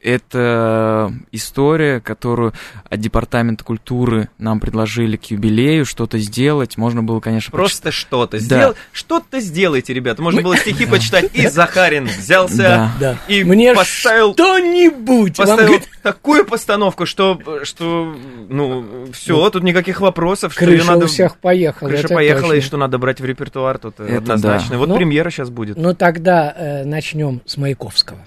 это 0.01 1.13
история, 1.32 2.00
которую 2.00 2.53
от 2.89 3.00
Департамента 3.00 3.63
культуры 3.63 4.29
нам 4.38 4.60
предложили 4.60 5.18
к 5.18 5.25
юбилею 5.25 5.86
что-то 5.86 6.18
сделать. 6.20 6.77
Можно 6.77 7.03
было, 7.03 7.20
конечно, 7.20 7.51
Просто 7.51 7.91
что-то 7.91 8.38
Да. 8.38 8.44
сделать. 8.44 8.77
Что-то 8.91 9.39
сделайте, 9.39 9.94
ребята. 9.94 10.22
Можно 10.22 10.39
Мы- 10.39 10.44
было 10.44 10.58
стихи 10.58 10.86
почитать. 10.89 11.29
И 11.34 11.48
Захарин 11.48 12.06
взялся 12.06 12.58
Да. 12.58 12.91
Да. 13.00 13.18
и 13.27 13.44
Мне 13.44 13.74
поставил, 13.74 14.34
что-нибудь. 14.34 15.38
Вам 15.38 15.48
поставил 15.48 15.68
говорит, 15.74 15.89
такую 16.03 16.46
постановку, 16.46 17.06
что, 17.06 17.39
что 17.63 18.15
ну, 18.50 19.08
все, 19.13 19.50
тут 19.50 19.63
никаких 19.63 20.01
вопросов, 20.01 20.53
что 20.53 20.65
ее 20.65 20.77
крыша 20.77 20.91
надо... 20.91 21.06
у 21.06 21.08
всех 21.08 21.38
поехала. 21.38 21.89
Крыша 21.89 22.08
поехала, 22.08 22.51
и 22.53 22.56
точно. 22.58 22.68
что 22.68 22.77
надо 22.77 22.98
брать 22.98 23.22
в 23.22 23.25
репертуар, 23.25 23.77
тут 23.77 24.00
Это 24.00 24.18
однозначно. 24.18 24.72
да. 24.72 24.77
Вот 24.77 24.89
Ну, 24.89 24.96
премьера 24.98 25.29
сейчас 25.29 25.50
будет. 25.50 25.77
Ну 25.77 25.94
тогда 25.94 26.53
э, 26.56 26.84
начнем 26.86 27.41
с 27.46 27.58
Маяковского. 27.58 28.20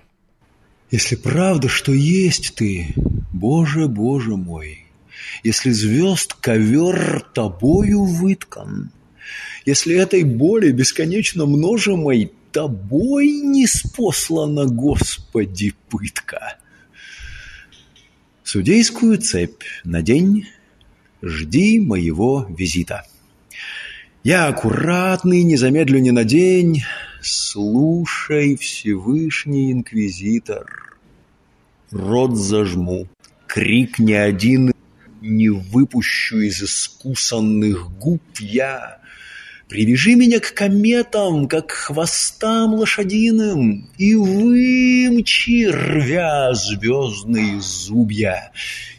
Если 0.92 1.16
правда, 1.16 1.68
что 1.68 1.90
есть 1.94 2.54
ты, 2.54 2.94
Боже, 3.32 3.88
Боже 3.88 4.36
мой, 4.36 4.84
если 5.42 5.70
звезд 5.70 6.34
ковер 6.34 7.24
тобою 7.34 8.04
выткан, 8.04 8.90
если 9.64 9.96
этой 9.96 10.22
боли 10.22 10.70
бесконечно 10.70 11.46
множимой 11.46 12.30
тобой 12.52 13.30
не 13.30 13.66
спослана, 13.66 14.66
Господи, 14.66 15.72
пытка. 15.88 16.58
Судейскую 18.44 19.16
цепь 19.16 19.62
надень, 19.84 20.46
жди 21.22 21.80
моего 21.80 22.46
визита. 22.50 23.06
Я 24.24 24.46
аккуратный, 24.46 25.42
не 25.42 25.56
замедлю 25.56 26.00
ни 26.00 26.10
на 26.10 26.24
день, 26.24 26.82
слушай, 27.22 28.56
Всевышний 28.56 29.72
Инквизитор. 29.72 30.98
Рот 31.90 32.36
зажму, 32.36 33.08
крик 33.46 33.98
ни 33.98 34.12
один 34.12 34.72
не 35.20 35.48
выпущу 35.50 36.38
из 36.38 36.62
искусанных 36.62 37.90
губ 37.98 38.22
я. 38.38 38.98
Привяжи 39.68 40.16
меня 40.16 40.38
к 40.38 40.52
кометам, 40.52 41.48
как 41.48 41.68
к 41.68 41.72
хвостам 41.72 42.74
лошадиным, 42.74 43.88
И 43.96 44.14
вымчи, 44.14 45.66
рвя 45.66 46.52
звездные 46.52 47.58
зубья. 47.60 48.52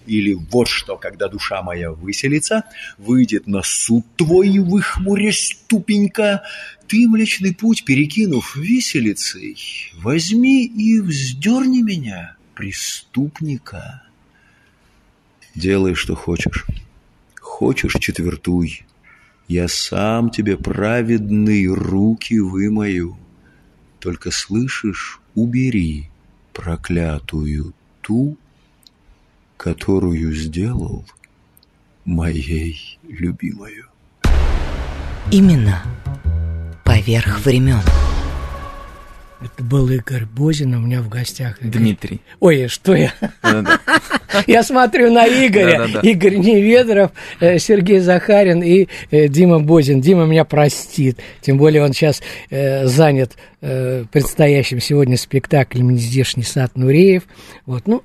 Или 0.08 0.34
вот 0.34 0.68
что, 0.68 0.98
когда 0.98 1.28
душа 1.28 1.62
моя 1.62 1.92
выселится, 1.92 2.64
Выйдет 2.98 3.46
на 3.46 3.62
суд 3.62 4.04
твой, 4.16 4.58
выхмурясь 4.58 5.60
тупенько, 5.68 6.42
Ты, 6.88 7.08
Млечный 7.08 7.54
Путь, 7.54 7.86
перекинув 7.86 8.56
виселицей, 8.56 9.58
Возьми 9.96 10.66
и 10.66 11.00
вздерни 11.00 11.82
меня, 11.82 12.36
преступника. 12.56 14.04
Делай, 15.56 15.96
что 15.96 16.16
хочешь. 16.16 16.66
Хочешь, 17.40 17.96
четвертуй. 18.00 18.86
Я 19.48 19.68
сам 19.68 20.30
тебе 20.30 20.58
праведные 20.58 21.74
руки 21.74 22.40
вымою. 22.40 23.18
Только 24.00 24.32
слышишь, 24.32 25.20
убери 25.36 26.10
проклятую 26.54 27.74
ту, 28.02 28.38
которую 29.58 30.34
сделал 30.34 31.06
моей 32.06 33.00
любимою. 33.08 33.88
Именно 35.32 35.84
поверх 36.94 37.44
времен. 37.44 37.82
Это 39.42 39.64
был 39.64 39.90
Игорь 39.90 40.26
Бозин, 40.26 40.76
у 40.76 40.80
меня 40.80 41.02
в 41.02 41.10
гостях. 41.10 41.58
Игорь- 41.60 41.72
Дмитрий. 41.82 42.22
Ой, 42.40 42.68
что 42.68 42.94
я? 42.94 43.12
Я 44.48 44.62
смотрю 44.64 45.12
на 45.12 45.26
Игоря. 45.28 45.88
Игорь 46.04 46.36
Неведров, 46.36 47.12
э, 47.40 47.58
Сергей 47.58 47.98
Захарин 48.00 48.62
и 48.62 48.88
э, 49.10 49.28
Дима 49.28 49.60
Бозин. 49.60 50.02
Дима 50.02 50.26
меня 50.26 50.46
простит. 50.46 51.18
Тем 51.42 51.58
более 51.58 51.84
он 51.84 51.94
сейчас 51.94 52.22
э, 52.52 52.86
занят 52.86 53.34
предстоящим 53.60 54.82
сегодня 54.82 55.16
спектаклем 55.18 55.90
«Нездешний 55.92 56.44
сад 56.44 56.76
Нуреев». 56.76 57.24
Вот, 57.66 57.88
ну, 57.88 58.04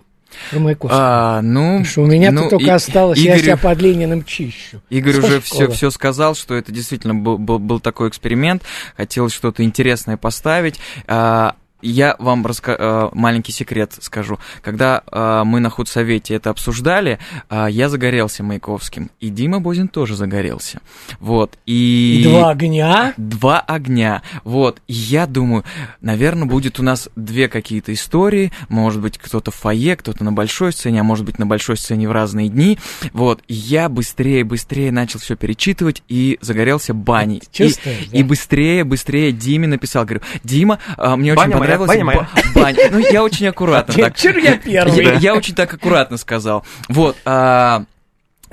про 0.51 0.59
Маяковского. 0.61 1.01
А, 1.01 1.43
ну, 1.43 1.61
Потому 1.79 1.85
что 1.85 2.01
у 2.03 2.07
меня 2.07 2.31
ну, 2.33 2.43
тут 2.43 2.51
только 2.51 2.67
и- 2.67 2.71
осталось, 2.71 3.19
я 3.19 3.35
Игорь- 3.35 3.45
себя 3.45 3.57
под 3.57 3.81
Лениным 3.83 4.25
чищу. 4.25 4.81
Игорь 4.91 5.15
Со 5.15 5.19
уже 5.21 5.41
школы. 5.41 5.43
все, 5.67 5.69
все 5.71 5.91
сказал, 5.91 6.35
что 6.35 6.55
это 6.55 6.71
действительно 6.73 7.15
был, 7.15 7.39
был, 7.39 7.59
был 7.59 7.81
такой 7.81 8.09
эксперимент. 8.09 8.63
Хотелось 8.97 9.33
что-то 9.33 9.63
интересное 9.65 10.17
поставить. 10.17 10.79
А, 11.07 11.55
Я 11.81 12.17
вам 12.19 12.45
раска- 12.45 12.77
а, 12.79 13.11
маленький 13.13 13.53
секрет 13.53 13.95
скажу. 14.01 14.39
Когда 14.63 15.03
а, 15.07 15.45
мы 15.45 15.61
на 15.61 15.71
худсовете 15.71 16.35
это 16.35 16.51
обсуждали, 16.51 17.19
а, 17.49 17.69
я 17.69 17.89
загорелся 17.89 18.43
Маяковским, 18.43 19.11
и 19.21 19.29
Дима 19.29 19.61
Бозин 19.61 19.87
тоже 19.89 20.17
загорелся. 20.17 20.81
Вот, 21.21 21.57
и... 21.67 22.23
Два 22.25 22.51
огня. 22.51 23.15
Два 23.17 23.61
огня. 23.61 24.23
Вот. 24.43 24.83
И 24.89 24.93
я 24.93 25.27
думаю, 25.27 25.65
наверное, 26.01 26.49
будет 26.49 26.81
у 26.81 26.83
нас 26.83 27.09
две 27.15 27.49
какие-то 27.49 27.93
истории. 27.93 28.53
Может 28.69 29.01
быть, 29.01 29.19
кто-то 29.19 29.51
в 29.51 29.55
фойе, 29.55 29.95
кто-то 29.97 30.25
на 30.25 30.33
большой 30.33 30.73
сцене, 30.73 31.01
а 31.01 31.05
может 31.05 31.25
быть, 31.25 31.39
на 31.39 31.47
большой 31.47 31.77
сцене 31.77 32.09
в 32.09 32.13
разные 32.13 32.49
дни. 32.49 32.79
Вот. 33.13 33.43
И 33.47 33.55
я 33.55 33.89
быстрее, 33.89 34.43
быстрее 34.43 34.91
начал 34.91 35.21
все 35.21 35.37
перечитывать 35.37 36.03
и 36.09 36.39
загорелся 36.41 36.93
баней. 36.93 37.39
И, 37.39 37.57
Чувствуешь, 37.57 38.09
да? 38.11 38.19
и 38.19 38.23
быстрее, 38.25 38.85
быстрее 38.85 39.31
Диме 39.31 39.69
написал. 39.69 40.05
Говорю, 40.05 40.23
Дима, 40.43 40.81
мне 40.97 41.33
очень 41.33 41.37
Баня 41.37 41.53
понравилось. 41.53 41.68
Баня 41.77 42.05
моя. 42.05 42.19
ба- 42.21 42.29
баня». 42.55 42.79
Ну, 42.91 42.99
я 42.99 43.23
очень 43.23 43.47
аккуратно 43.49 43.93
так. 43.95 44.17
Чё 44.17 44.31
я 44.39 44.57
первый? 44.57 45.05
Я, 45.05 45.13
я 45.15 45.35
очень 45.35 45.55
так 45.55 45.73
аккуратно 45.75 46.17
сказал. 46.17 46.65
Вот. 46.89 47.17
а, 47.25 47.85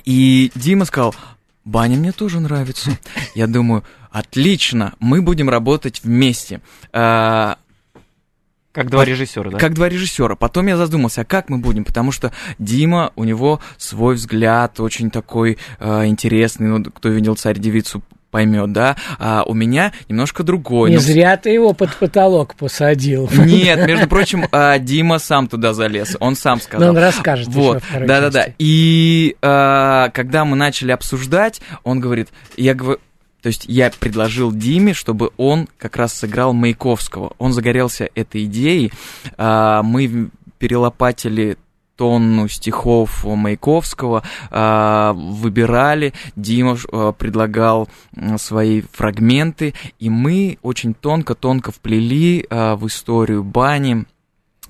и 0.04 0.52
Дима 0.56 0.86
сказал, 0.86 1.16
баня 1.64 1.96
мне 1.98 2.12
тоже 2.12 2.40
нравится. 2.40 2.92
Я 3.36 3.48
думаю, 3.48 3.84
отлично, 4.12 4.94
мы 5.00 5.22
будем 5.22 5.50
работать 5.50 6.02
вместе. 6.04 6.62
А, 6.94 7.58
Как 8.72 8.90
два 8.90 9.06
режиссера, 9.06 9.50
да? 9.52 9.58
как 9.58 9.74
два 9.74 9.88
режиссера. 9.90 10.36
Потом 10.36 10.68
я 10.68 10.78
задумался, 10.78 11.22
а 11.22 11.26
как 11.26 11.50
мы 11.50 11.58
будем? 11.60 11.86
Потому 11.86 12.12
что 12.12 12.32
Дима, 12.60 13.12
у 13.16 13.24
него 13.24 13.62
свой 13.78 14.16
взгляд 14.16 14.80
очень 14.80 15.10
такой 15.10 15.58
э, 15.80 16.06
интересный. 16.08 16.68
Ну, 16.68 16.84
кто 16.84 17.10
видел 17.10 17.36
царь-девицу, 17.36 18.04
поймет, 18.36 18.74
да. 18.74 18.98
А 19.18 19.44
у 19.44 19.54
меня 19.54 19.94
немножко 20.10 20.44
другой. 20.44 20.90
Не 20.90 20.98
Ну, 20.98 21.02
зря 21.02 21.38
ты 21.38 21.52
его 21.52 21.72
под 21.72 21.96
потолок 21.96 22.56
посадил. 22.56 23.30
Нет, 23.32 23.88
между 23.88 24.10
прочим, 24.10 24.46
а, 24.52 24.78
Дима 24.78 25.20
сам 25.20 25.48
туда 25.48 25.74
залез, 25.74 26.18
он 26.20 26.36
сам 26.36 26.60
сказал. 26.60 26.88
Но 26.88 26.92
он 26.92 27.02
расскажет 27.02 27.48
Вот, 27.48 27.82
да-да-да. 27.94 28.48
И 28.60 29.38
а, 29.42 30.10
когда 30.10 30.44
мы 30.44 30.58
начали 30.58 30.92
обсуждать, 30.92 31.62
он 31.86 32.02
говорит, 32.02 32.28
я 32.58 32.74
говорю, 32.74 33.00
то 33.42 33.48
есть 33.48 33.64
я 33.70 33.90
предложил 33.98 34.52
Диме, 34.52 34.94
чтобы 34.94 35.30
он 35.38 35.70
как 35.78 35.96
раз 35.96 36.12
сыграл 36.14 36.52
Маяковского. 36.52 37.32
Он 37.38 37.54
загорелся 37.54 38.10
этой 38.16 38.44
идеей. 38.44 38.92
А, 39.38 39.82
мы 39.82 40.28
перелопатили 40.60 41.58
тонну 41.96 42.48
стихов 42.48 43.24
Маяковского, 43.26 44.24
а, 44.52 45.14
выбирали, 45.14 46.14
Дима 46.36 46.78
а, 46.92 47.12
предлагал 47.12 47.90
м, 48.16 48.38
свои 48.38 48.82
фрагменты, 48.82 49.74
и 50.00 50.10
мы 50.10 50.58
очень 50.62 50.94
тонко-тонко 50.94 51.72
вплели 51.72 52.46
а, 52.50 52.76
в 52.76 52.88
историю 52.88 53.44
бани 53.44 54.06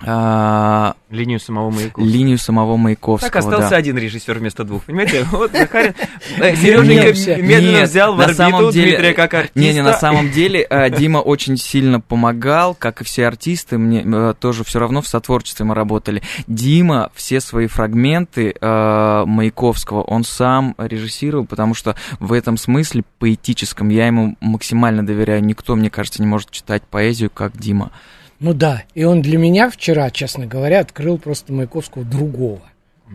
а, 0.02 0.96
Линию 1.10 1.40
самого 1.40 1.70
Маяковского. 1.70 2.04
линию 2.04 2.38
самого 2.38 2.76
Маяковского. 2.76 3.32
Так 3.32 3.38
остался 3.38 3.70
да. 3.70 3.78
один 3.78 3.98
режиссер 3.98 4.40
вместо 4.40 4.66
двух, 4.66 4.84
понимаете? 4.84 5.26
Вот 5.32 5.52
Захарин, 5.52 5.94
Сереженька 6.38 6.84
Вернемся. 6.84 7.36
медленно 7.38 7.84
взял 7.84 8.16
в 8.16 8.20
орбиту 8.20 8.72
Дмитрия 8.72 9.14
как 9.14 9.34
артиста. 9.34 9.60
Не, 9.60 9.74
не, 9.74 9.82
на 9.82 9.94
самом 9.94 10.32
деле 10.32 10.68
э, 10.70 10.90
Дима 10.98 11.20
очень 11.20 11.56
сильно 11.56 12.02
помогал, 12.02 12.76
как 12.76 13.02
и 13.02 13.04
все 13.06 13.26
артисты, 13.26 13.78
мне 13.78 14.04
э, 14.06 14.34
тоже 14.38 14.66
все 14.66 14.80
равно 14.80 15.02
в 15.02 15.08
сотворчестве 15.08 15.66
мы 15.66 15.76
работали. 15.76 16.22
Дима 16.48 17.10
все 17.16 17.40
свои 17.40 17.68
фрагменты 17.68 18.54
э, 18.60 19.24
Маяковского 19.26 20.02
он 20.02 20.26
сам 20.26 20.76
режиссировал, 20.78 21.46
потому 21.46 21.74
что 21.74 21.96
в 22.20 22.34
этом 22.34 22.58
смысле 22.58 23.04
поэтическом 23.18 23.88
я 23.90 24.08
ему 24.08 24.36
максимально 24.42 25.06
доверяю. 25.06 25.44
Никто, 25.44 25.76
мне 25.76 25.90
кажется, 25.90 26.22
не 26.22 26.28
может 26.28 26.52
читать 26.52 26.84
поэзию, 26.84 27.30
как 27.34 27.58
Дима. 27.58 27.92
Ну 28.39 28.54
да, 28.54 28.84
и 28.93 29.04
он 29.04 29.21
для 29.21 29.38
меня 29.38 29.69
вчера, 29.69 30.10
честно 30.10 30.45
говоря, 30.45 30.80
открыл 30.80 31.17
просто 31.17 31.54
Маяковского 31.54 32.04
другого. 32.04 32.62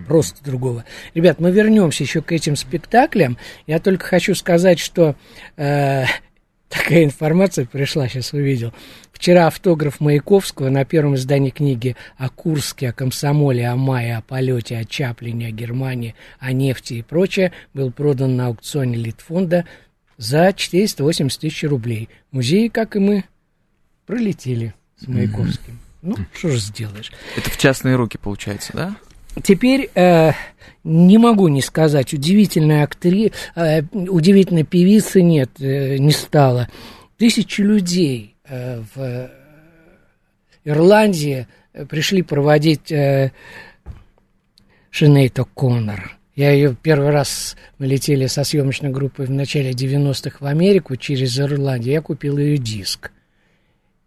Просто 0.07 0.43
другого. 0.45 0.85
Ребят, 1.15 1.41
мы 1.41 1.51
вернемся 1.51 2.05
еще 2.05 2.23
к 2.23 2.33
этим 2.33 2.57
спектаклям. 2.57 3.37
Я 3.67 3.81
только 3.81 4.07
хочу 4.07 4.35
сказать, 4.35 4.79
что 4.79 5.17
э, 5.57 6.05
такая 6.69 7.05
информация 7.05 7.67
пришла, 7.67 8.09
сейчас 8.09 8.33
увидел. 8.33 8.73
Вчера 9.13 9.49
автограф 9.49 10.01
Маяковского 10.01 10.71
на 10.71 10.85
первом 10.85 11.17
издании 11.17 11.51
книги 11.51 11.97
о 12.17 12.31
Курске, 12.31 12.91
о 12.91 12.93
комсомоле, 12.93 13.67
о 13.67 13.77
мае, 13.77 14.17
о 14.17 14.23
полете, 14.23 14.79
о 14.79 14.85
Чаплине, 14.85 15.49
о 15.49 15.51
Германии, 15.51 16.15
о 16.39 16.53
нефти 16.53 16.95
и 16.95 17.03
прочее 17.03 17.53
был 17.75 17.91
продан 17.91 18.37
на 18.37 18.47
аукционе 18.47 18.97
Литфонда 18.97 19.67
за 20.17 20.53
480 20.53 21.41
тысяч 21.41 21.65
рублей. 21.65 22.09
Музеи, 22.31 22.69
как 22.69 22.97
и 22.97 23.01
мы, 23.01 23.25
пролетели 24.07 24.73
с 25.01 25.09
Маяковским. 25.09 25.79
Ну, 26.03 26.17
что 26.33 26.49
же 26.51 26.59
сделаешь. 26.59 27.13
Это 27.37 27.51
в 27.51 27.59
частные 27.59 27.97
руки 27.97 28.19
получается, 28.19 28.73
да? 28.75 28.97
Теперь 29.43 29.91
э, 29.95 30.33
не 30.83 31.19
могу 31.19 31.49
не 31.49 31.63
сказать, 31.63 32.13
удивительная 32.13 32.85
актри... 32.85 33.33
э, 33.55 33.83
удивительной 33.93 34.65
певицы 34.65 35.23
нет, 35.23 35.51
э, 35.61 35.99
не 35.99 36.11
стало. 36.11 36.69
Тысячи 37.17 37.61
людей 37.61 38.35
э, 38.45 38.83
в 38.95 39.31
Ирландии 40.65 41.47
э, 41.73 41.87
пришли 41.87 42.23
проводить 42.23 42.91
э, 42.91 43.33
Шинейт 44.91 45.39
О'Коннор. 45.39 46.11
Я 46.35 46.53
ее 46.53 46.75
первый 46.81 47.11
раз, 47.11 47.57
мы 47.79 47.87
летели 47.87 48.27
со 48.27 48.45
съемочной 48.45 48.91
группой 48.91 49.27
в 49.27 49.31
начале 49.31 49.73
90-х 49.73 50.39
в 50.41 50.47
Америку 50.47 50.97
через 50.97 51.39
Ирландию, 51.39 51.95
я 51.95 52.01
купил 52.01 52.39
ее 52.39 52.57
диск. 52.57 53.13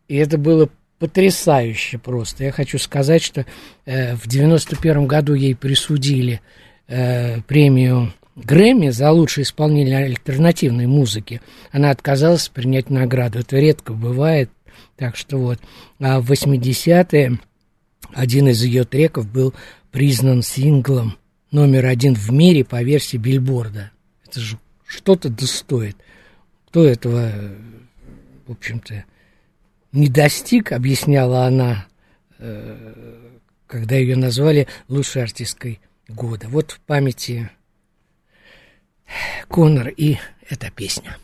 И 0.08 0.18
это 0.18 0.38
было 0.38 0.70
потрясающе 1.04 1.98
просто. 1.98 2.46
Я 2.46 2.54
хочу 2.54 2.80
сказать, 2.80 3.22
что 3.22 3.46
э, 3.84 4.16
в 4.16 4.26
91 4.26 5.06
году 5.06 5.34
ей 5.34 5.54
присудили 5.54 6.40
э, 6.88 7.42
премию 7.42 8.14
Грэмми 8.38 8.88
за 8.88 9.12
лучшее 9.12 9.44
исполнение 9.44 9.98
альтернативной 9.98 10.88
музыки. 10.88 11.42
Она 11.74 11.92
отказалась 11.92 12.48
принять 12.48 12.90
награду. 12.90 13.40
Это 13.40 13.58
редко 13.58 13.92
бывает. 13.92 14.50
Так 14.96 15.18
что 15.18 15.40
вот. 15.40 15.60
А 16.00 16.22
в 16.22 16.32
80-е 16.32 17.38
один 18.14 18.48
из 18.48 18.64
ее 18.64 18.86
треков 18.86 19.30
был 19.30 19.54
признан 19.92 20.42
синглом 20.42 21.18
номер 21.52 21.88
один 21.88 22.16
в 22.16 22.32
мире 22.32 22.64
по 22.64 22.82
версии 22.82 23.18
Бильборда. 23.18 23.92
Это 24.26 24.40
же 24.40 24.58
что-то 24.88 25.28
достоит. 25.28 25.98
Кто 26.70 26.86
этого, 26.86 27.30
в 28.48 28.54
общем-то, 28.54 29.04
не 29.94 30.10
достиг, 30.10 30.72
объясняла 30.72 31.46
она, 31.46 31.86
э, 32.40 33.30
когда 33.68 33.96
ее 33.96 34.16
назвали 34.16 34.68
лучшей 34.88 35.24
артисткой 35.24 35.80
года. 36.08 36.48
Вот 36.50 36.72
в 36.72 36.80
памяти 36.82 37.50
Конор 39.48 39.90
и 39.90 40.18
эта 40.50 40.72
песня. 40.72 41.18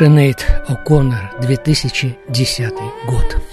Шенейд 0.00 0.46
О'Коннор, 0.66 1.30
2010 1.42 2.16
год. 3.06 3.49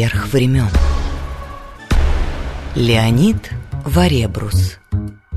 Поверх 0.00 0.32
времен. 0.32 0.68
Леонид 2.74 3.50
Варебрус. 3.84 4.78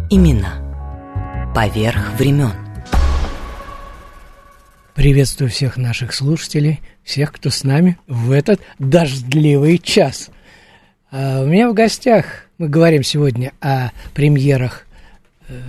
Имена 0.09 1.51
поверх 1.53 2.13
времен. 2.17 2.53
Приветствую 4.95 5.49
всех 5.49 5.75
наших 5.75 6.13
слушателей, 6.13 6.79
всех, 7.03 7.33
кто 7.33 7.49
с 7.49 7.65
нами 7.65 7.97
в 8.07 8.31
этот 8.31 8.61
дождливый 8.79 9.79
час. 9.79 10.29
А 11.11 11.41
у 11.41 11.45
меня 11.45 11.69
в 11.69 11.73
гостях, 11.73 12.47
мы 12.57 12.69
говорим 12.69 13.03
сегодня 13.03 13.51
о 13.59 13.89
премьерах 14.13 14.85
э, 15.49 15.59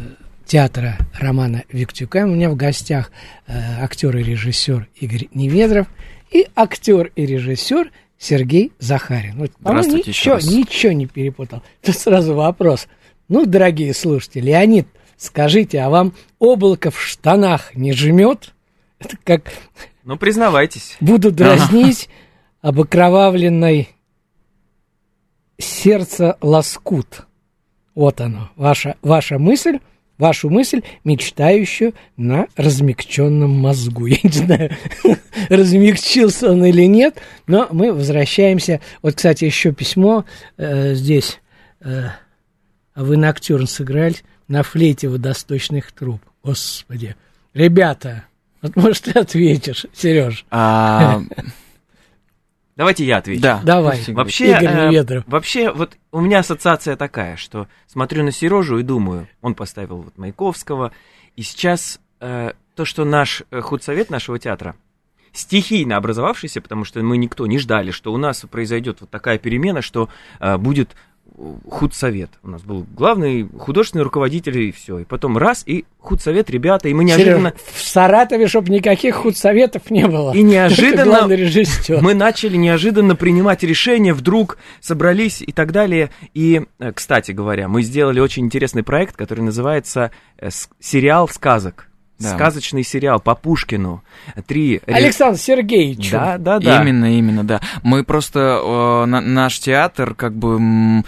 театра 0.46 0.98
Романа 1.18 1.64
Виктюка. 1.72 2.26
У 2.26 2.28
меня 2.28 2.48
в 2.48 2.54
гостях 2.54 3.10
э, 3.48 3.60
актер 3.82 4.16
и 4.16 4.22
режиссер 4.22 4.86
Игорь 5.00 5.26
Неведров 5.34 5.88
и 6.30 6.46
актер 6.54 7.10
и 7.16 7.26
режиссер 7.26 7.90
Сергей 8.24 8.72
Захарин. 8.78 9.36
Вот, 9.36 9.52
Здравствуйте 9.60 10.10
еще 10.10 10.30
ничего, 10.30 10.34
раз. 10.36 10.44
ничего 10.46 10.92
не 10.92 11.06
перепутал. 11.06 11.62
Тут 11.82 11.94
сразу 11.96 12.34
вопрос. 12.34 12.88
Ну, 13.28 13.44
дорогие 13.44 13.92
слушатели, 13.92 14.46
Леонид, 14.46 14.86
скажите, 15.18 15.80
а 15.80 15.90
вам 15.90 16.14
облако 16.38 16.90
в 16.90 16.98
штанах 17.00 17.74
не 17.74 17.92
жмет? 17.92 18.54
Это 18.98 19.18
как 19.24 19.52
Ну, 20.04 20.16
признавайтесь. 20.16 20.96
буду 21.00 21.32
дразнить 21.32 22.08
об 22.62 22.80
окровавленной 22.80 23.90
сердце 25.58 26.38
лоскут. 26.40 27.26
Вот 27.94 28.20
оно, 28.22 28.50
ваша, 28.56 28.96
ваша 29.02 29.38
мысль, 29.38 29.80
вашу 30.24 30.48
мысль, 30.48 30.80
мечтающую 31.04 31.92
на 32.16 32.46
размягченном 32.56 33.50
мозгу. 33.50 34.06
Я 34.06 34.16
не 34.22 34.30
знаю, 34.30 34.70
размягчился 35.50 36.50
он 36.50 36.64
или 36.64 36.86
нет, 36.86 37.18
но 37.46 37.68
мы 37.70 37.92
возвращаемся. 37.92 38.80
Вот, 39.02 39.16
кстати, 39.16 39.44
еще 39.44 39.72
письмо 39.72 40.24
э, 40.56 40.94
здесь. 40.94 41.40
Э, 41.80 42.08
а 42.94 43.04
вы 43.04 43.18
ноктюрн 43.18 43.66
сыграли 43.66 44.16
на 44.48 44.62
флейте 44.62 45.08
водосточных 45.08 45.92
труб. 45.92 46.22
Господи. 46.42 47.16
Ребята, 47.52 48.24
вот 48.62 48.76
может 48.76 49.04
ты 49.04 49.10
ответишь, 49.18 49.84
Сереж. 49.92 50.46
Давайте 52.76 53.04
я 53.04 53.18
отвечу. 53.18 53.40
да. 53.40 53.60
Давай. 53.62 54.02
Вообще, 54.08 54.50
Игорь 54.50 55.16
э, 55.16 55.22
вообще, 55.26 55.70
вот 55.70 55.96
у 56.10 56.20
меня 56.20 56.40
ассоциация 56.40 56.96
такая, 56.96 57.36
что 57.36 57.68
смотрю 57.86 58.24
на 58.24 58.32
Сережу 58.32 58.78
и 58.78 58.82
думаю, 58.82 59.28
он 59.40 59.54
поставил 59.54 59.98
вот 59.98 60.18
Маяковского, 60.18 60.92
и 61.36 61.42
сейчас 61.42 62.00
э, 62.20 62.52
то, 62.74 62.84
что 62.84 63.04
наш 63.04 63.42
э, 63.50 63.60
худсовет 63.60 64.10
нашего 64.10 64.38
театра, 64.38 64.74
стихийно 65.32 65.96
образовавшийся, 65.96 66.60
потому 66.60 66.84
что 66.84 67.00
мы 67.02 67.16
никто 67.16 67.46
не 67.46 67.58
ждали, 67.58 67.90
что 67.90 68.12
у 68.12 68.16
нас 68.16 68.44
произойдет 68.50 69.00
вот 69.00 69.10
такая 69.10 69.38
перемена, 69.38 69.82
что 69.82 70.08
э, 70.40 70.56
будет 70.56 70.96
худсовет. 71.68 72.30
У 72.42 72.48
нас 72.48 72.62
был 72.62 72.86
главный 72.96 73.48
художественный 73.58 74.04
руководитель 74.04 74.58
и 74.58 74.72
все. 74.72 75.00
И 75.00 75.04
потом 75.04 75.36
раз, 75.36 75.64
и 75.66 75.84
худсовет, 75.98 76.50
ребята, 76.50 76.88
и 76.88 76.94
мы 76.94 77.04
неожиданно... 77.04 77.50
Серёж, 77.50 77.74
в 77.74 77.88
Саратове, 77.88 78.46
чтобы 78.46 78.70
никаких 78.70 79.16
худсоветов 79.16 79.90
не 79.90 80.06
было. 80.06 80.32
И 80.32 80.42
неожиданно 80.42 81.28
мы 82.00 82.14
начали 82.14 82.56
неожиданно 82.56 83.16
принимать 83.16 83.62
решения, 83.62 84.12
вдруг 84.12 84.58
собрались 84.80 85.42
и 85.42 85.52
так 85.52 85.72
далее. 85.72 86.10
И, 86.34 86.62
э, 86.78 86.92
кстати 86.92 87.32
говоря, 87.32 87.68
мы 87.68 87.82
сделали 87.82 88.20
очень 88.20 88.44
интересный 88.44 88.82
проект, 88.82 89.16
который 89.16 89.40
называется 89.40 90.12
э, 90.38 90.50
«Сериал 90.78 91.28
сказок». 91.28 91.88
Да. 92.18 92.34
Сказочный 92.34 92.84
сериал 92.84 93.18
по 93.20 93.34
Пушкину. 93.34 94.02
Три... 94.46 94.80
Александр 94.86 95.38
Сергеевич. 95.38 96.10
Да, 96.12 96.38
да, 96.38 96.58
да. 96.60 96.80
Именно, 96.82 97.18
именно, 97.18 97.44
да. 97.44 97.60
Мы 97.82 98.04
просто, 98.04 98.60
э, 98.62 99.04
на- 99.06 99.20
наш 99.20 99.58
театр 99.58 100.14
как 100.14 100.34
бы 100.34 100.54
м, 100.56 101.04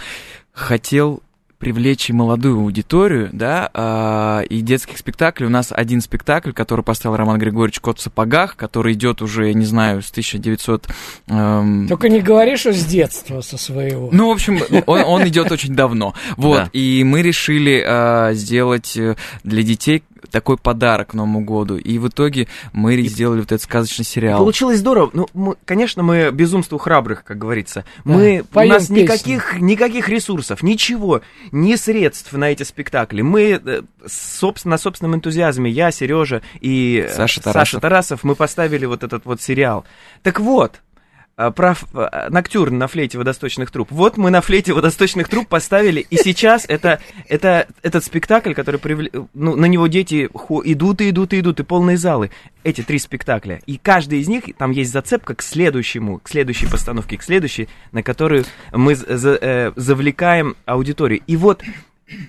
хотел 0.53 1.21
привлечь 1.59 2.07
и 2.11 2.13
молодую 2.13 2.59
аудиторию, 2.59 3.29
да, 3.33 3.71
а, 3.73 4.41
и 4.41 4.61
детских 4.61 4.99
спектаклей. 4.99 5.47
У 5.47 5.49
нас 5.49 5.69
один 5.71 6.01
спектакль, 6.01 6.51
который 6.51 6.83
поставил 6.83 7.15
Роман 7.15 7.39
Григорьевич 7.39 7.79
«Кот 7.79 7.97
в 7.97 8.01
сапогах», 8.03 8.55
который 8.55 8.93
идет 8.93 9.23
уже, 9.23 9.47
я 9.47 9.53
не 9.55 9.65
знаю, 9.65 10.03
с 10.03 10.11
1900... 10.11 10.87
эм, 11.29 11.87
Только 11.87 12.09
не 12.09 12.19
говори, 12.21 12.57
что 12.57 12.73
с 12.73 12.85
детства 12.85 13.41
со 13.41 13.57
своего. 13.57 14.09
Ну, 14.11 14.27
в 14.27 14.31
общем, 14.33 14.59
он, 14.85 15.01
он 15.01 15.27
идет 15.27 15.51
очень 15.51 15.73
давно. 15.75 16.13
Вот, 16.37 16.57
Да. 16.65 16.69
и 16.73 17.03
мы 17.03 17.23
решили 17.23 17.83
а, 17.83 18.33
сделать 18.33 18.95
э, 18.95 19.15
для 19.43 19.63
детей 19.63 20.03
такой 20.31 20.57
подарок 20.57 21.09
к 21.09 21.13
Новому 21.13 21.41
году. 21.41 21.77
И 21.77 21.97
в 21.97 22.07
итоге 22.07 22.47
мы 22.73 22.99
сделали 23.03 23.39
вот 23.39 23.51
этот 23.51 23.61
сказочный 23.61 24.05
сериал. 24.05 24.39
Получилось 24.39 24.79
здорово. 24.79 25.09
Ну, 25.13 25.27
мы- 25.33 25.55
конечно, 25.65 26.03
мы 26.03 26.31
безумству 26.31 26.77
храбрых, 26.77 27.23
как 27.23 27.37
говорится. 27.37 27.85
Да, 28.05 28.13
Мы, 28.13 28.43
у 28.53 28.59
нас 28.63 28.83
песню. 28.87 29.03
никаких, 29.03 29.59
никаких 29.59 30.09
ресурсов, 30.09 30.63
ничего, 30.63 31.21
ни 31.51 31.75
средств 31.75 32.33
на 32.33 32.51
эти 32.51 32.63
спектакли. 32.63 33.21
Мы 33.21 33.61
э, 33.63 33.81
собственно, 34.05 34.71
на 34.71 34.77
собственном 34.77 35.15
энтузиазме, 35.15 35.69
я, 35.71 35.91
Сережа 35.91 36.41
и 36.59 37.05
э, 37.07 37.13
Саша 37.13 37.41
Тарасов. 37.41 37.67
Саша 37.69 37.79
Тарасов, 37.79 38.23
мы 38.23 38.35
поставили 38.35 38.85
вот 38.85 39.03
этот 39.03 39.25
вот 39.25 39.41
сериал. 39.41 39.85
Так 40.23 40.39
вот, 40.39 40.81
э, 41.37 41.51
про 41.51 41.71
ф- 41.71 41.85
э, 41.93 42.29
Ноктюрн 42.29 42.77
на 42.77 42.87
флейте 42.87 43.17
водосточных 43.17 43.71
труб. 43.71 43.87
Вот 43.91 44.17
мы 44.17 44.29
на 44.31 44.41
флейте 44.41 44.73
водосточных 44.73 45.29
труб 45.29 45.47
поставили, 45.47 46.01
и 46.01 46.17
сейчас 46.17 46.65
это, 46.67 46.99
это 47.27 47.67
этот 47.83 48.03
спектакль, 48.03 48.53
который 48.53 48.79
привле- 48.79 49.27
ну, 49.33 49.55
на 49.55 49.65
него 49.65 49.87
дети 49.87 50.29
хо- 50.33 50.61
идут 50.65 51.01
и 51.01 51.09
идут 51.09 51.33
и 51.33 51.39
идут, 51.39 51.59
и 51.59 51.63
полные 51.63 51.97
залы. 51.97 52.31
Эти 52.63 52.81
три 52.81 52.99
спектакля. 52.99 53.61
И 53.65 53.77
каждый 53.77 54.19
из 54.19 54.27
них, 54.27 54.43
там 54.57 54.71
есть 54.71 54.91
зацепка 54.91 55.35
к 55.35 55.41
следующему, 55.41 56.19
к 56.19 56.27
следующей 56.27 56.65
постановке, 56.67 57.17
к 57.17 57.23
следующей, 57.23 57.69
на 57.91 58.03
которую 58.03 58.43
мы 58.73 58.95
за- 58.95 59.37
э, 59.39 59.71
завлекаем 59.75 60.55
аудиторию. 60.65 61.21
И 61.27 61.37
вот 61.37 61.61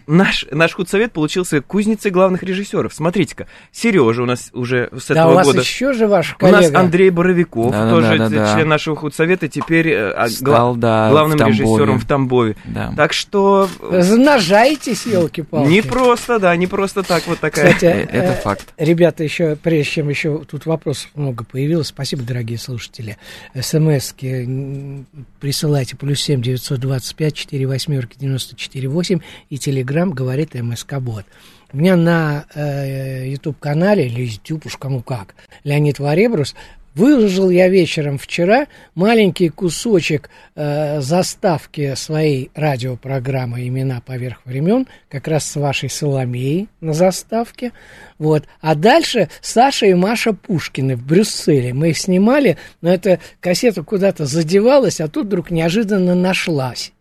Наш, 0.06 0.44
наш 0.50 0.72
худсовет 0.74 1.12
получился 1.12 1.60
кузницей 1.60 2.10
главных 2.10 2.42
режиссеров. 2.42 2.92
Смотрите-ка, 2.92 3.46
Сережа 3.70 4.22
у 4.22 4.26
нас 4.26 4.50
уже 4.52 4.90
с 4.96 5.06
да, 5.06 5.14
этого 5.20 5.30
у 5.30 5.34
вас 5.36 5.46
года. 5.46 5.60
еще 5.60 5.92
же 5.92 6.08
ваш 6.08 6.36
У 6.40 6.46
нас 6.46 6.56
коллега. 6.64 6.80
Андрей 6.80 7.10
Боровиков, 7.10 7.70
Да-да-да, 7.70 7.90
тоже 7.90 8.18
да-да. 8.18 8.54
член 8.54 8.68
нашего 8.68 8.96
худсовета, 8.96 9.46
теперь 9.48 9.88
э, 9.88 10.10
а, 10.10 10.28
Стал, 10.28 10.74
да, 10.74 11.10
главным 11.10 11.38
в 11.38 11.46
режиссером 11.46 12.00
в 12.00 12.06
Тамбове. 12.06 12.56
Да. 12.64 12.92
Так 12.96 13.12
что 13.12 13.68
э, 13.80 14.02
Замножайтесь, 14.02 15.06
елки-палки. 15.06 15.68
не 15.68 15.82
просто, 15.82 16.38
да, 16.40 16.56
не 16.56 16.66
просто 16.66 17.02
так 17.04 17.26
вот 17.28 17.38
такая. 17.38 17.72
Кстати, 17.74 17.84
Э, 17.84 18.02
это 18.02 18.32
э, 18.32 18.40
факт. 18.42 18.74
Ребята, 18.78 19.22
еще, 19.22 19.54
прежде 19.56 19.90
чем 19.92 20.08
еще 20.08 20.44
тут 20.44 20.66
вопросов 20.66 21.10
много 21.14 21.44
появилось, 21.44 21.88
спасибо, 21.88 22.22
дорогие 22.22 22.58
слушатели. 22.58 23.16
СМСки 23.58 24.44
м, 24.44 25.06
присылайте 25.40 25.96
плюс 25.96 26.20
семь 26.20 26.42
девятьсот 26.42 26.80
двадцать 26.80 27.14
пять 27.14 27.34
четыре 27.34 27.66
восьмерки 27.66 28.16
девяносто 28.18 28.56
четыре 28.56 28.88
восемь 28.88 29.20
и 29.50 29.58
Телеграм 29.68 30.12
говорит 30.12 30.54
МСК 30.54 30.94
Бот. 30.98 31.26
У 31.74 31.76
меня 31.76 31.94
на 31.94 32.46
э, 32.54 33.28
YouTube-канале, 33.28 34.06
или 34.06 34.22
YouTube, 34.22 34.64
уж 34.64 34.78
кому 34.78 35.02
как, 35.02 35.34
Леонид 35.62 35.98
Варебрус, 35.98 36.54
Выложил 36.94 37.50
я 37.50 37.68
вечером 37.68 38.18
вчера 38.18 38.66
маленький 38.96 39.50
кусочек 39.50 40.30
э, 40.56 41.00
заставки 41.00 41.94
своей 41.94 42.50
радиопрограммы 42.56 43.68
«Имена 43.68 44.00
поверх 44.00 44.40
времен», 44.46 44.88
как 45.08 45.28
раз 45.28 45.44
с 45.44 45.54
вашей 45.54 45.90
Соломеей 45.90 46.68
на 46.80 46.94
заставке. 46.94 47.70
Вот. 48.18 48.46
А 48.60 48.74
дальше 48.74 49.28
Саша 49.42 49.86
и 49.86 49.94
Маша 49.94 50.32
Пушкины 50.32 50.96
в 50.96 51.06
Брюсселе. 51.06 51.72
Мы 51.72 51.90
их 51.90 51.98
снимали, 51.98 52.56
но 52.80 52.92
эта 52.92 53.20
кассета 53.38 53.84
куда-то 53.84 54.24
задевалась, 54.24 55.00
а 55.00 55.06
тут 55.06 55.26
вдруг 55.26 55.52
неожиданно 55.52 56.16
нашлась. 56.16 56.92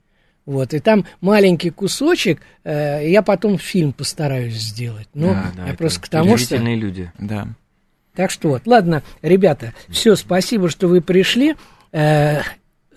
Вот, 0.47 0.73
и 0.73 0.79
там 0.79 1.05
маленький 1.19 1.71
кусочек, 1.71 2.39
э, 2.63 3.09
я 3.09 3.21
потом 3.21 3.59
фильм 3.59 3.91
постараюсь 3.91 4.53
сделать. 4.53 5.09
Ну, 5.13 5.31
Да, 5.33 5.51
да, 5.57 5.67
я 5.67 5.73
просто 5.73 6.01
к 6.01 6.07
тому, 6.07 6.37
что... 6.37 6.55
люди. 6.55 7.11
Да. 7.19 7.49
Так 8.15 8.31
что 8.31 8.47
вот, 8.47 8.65
ладно, 8.65 9.03
ребята, 9.21 9.73
все, 9.89 10.15
спасибо, 10.15 10.69
что 10.69 10.87
вы 10.87 11.01
пришли. 11.01 11.55
Э, 11.91 12.39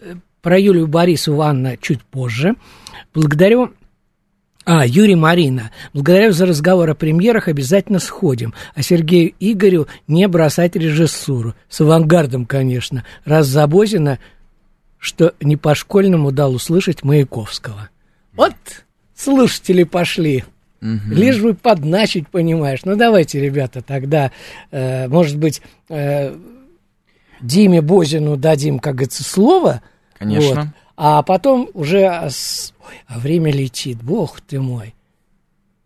э, 0.00 0.14
про 0.40 0.58
Юлию 0.60 0.86
Борисову 0.86 1.42
Анна 1.42 1.76
чуть 1.76 2.04
позже. 2.04 2.54
Благодарю 3.12 3.72
а, 4.64 4.86
Юрий 4.86 5.16
Марина. 5.16 5.72
Благодарю 5.92 6.30
за 6.30 6.46
разговор 6.46 6.88
о 6.88 6.94
премьерах, 6.94 7.48
обязательно 7.48 7.98
сходим. 7.98 8.54
А 8.76 8.82
Сергею 8.82 9.32
Игорю 9.40 9.88
не 10.06 10.28
бросать 10.28 10.76
режиссуру. 10.76 11.54
С 11.68 11.80
авангардом, 11.80 12.46
конечно. 12.46 13.04
Раз 13.24 13.48
Забозина, 13.48 14.20
что 15.00 15.34
не 15.40 15.56
по-школьному 15.56 16.30
дал 16.30 16.54
услышать 16.54 17.02
Маяковского. 17.02 17.88
Вот 18.34 18.54
слушатели 19.16 19.82
пошли. 19.82 20.44
Мгм. 20.80 21.12
Лишь 21.12 21.40
бы 21.40 21.54
подначить, 21.54 22.28
понимаешь. 22.28 22.80
Ну, 22.84 22.94
давайте, 22.96 23.40
ребята, 23.40 23.82
тогда, 23.82 24.30
э, 24.70 25.08
может 25.08 25.36
быть, 25.36 25.60
э, 25.88 26.36
Диме 27.40 27.80
Бозину 27.82 28.36
дадим, 28.36 28.78
как 28.78 28.94
говорится, 28.96 29.24
слово. 29.24 29.82
Конечно. 30.18 30.48
вот, 30.60 30.68
а 30.96 31.22
потом 31.22 31.68
уже... 31.74 32.04
с- 32.30 32.72
Ой, 32.86 32.94
а 33.06 33.18
время 33.18 33.50
летит, 33.52 34.02
бог 34.02 34.40
ты 34.40 34.60
мой. 34.60 34.94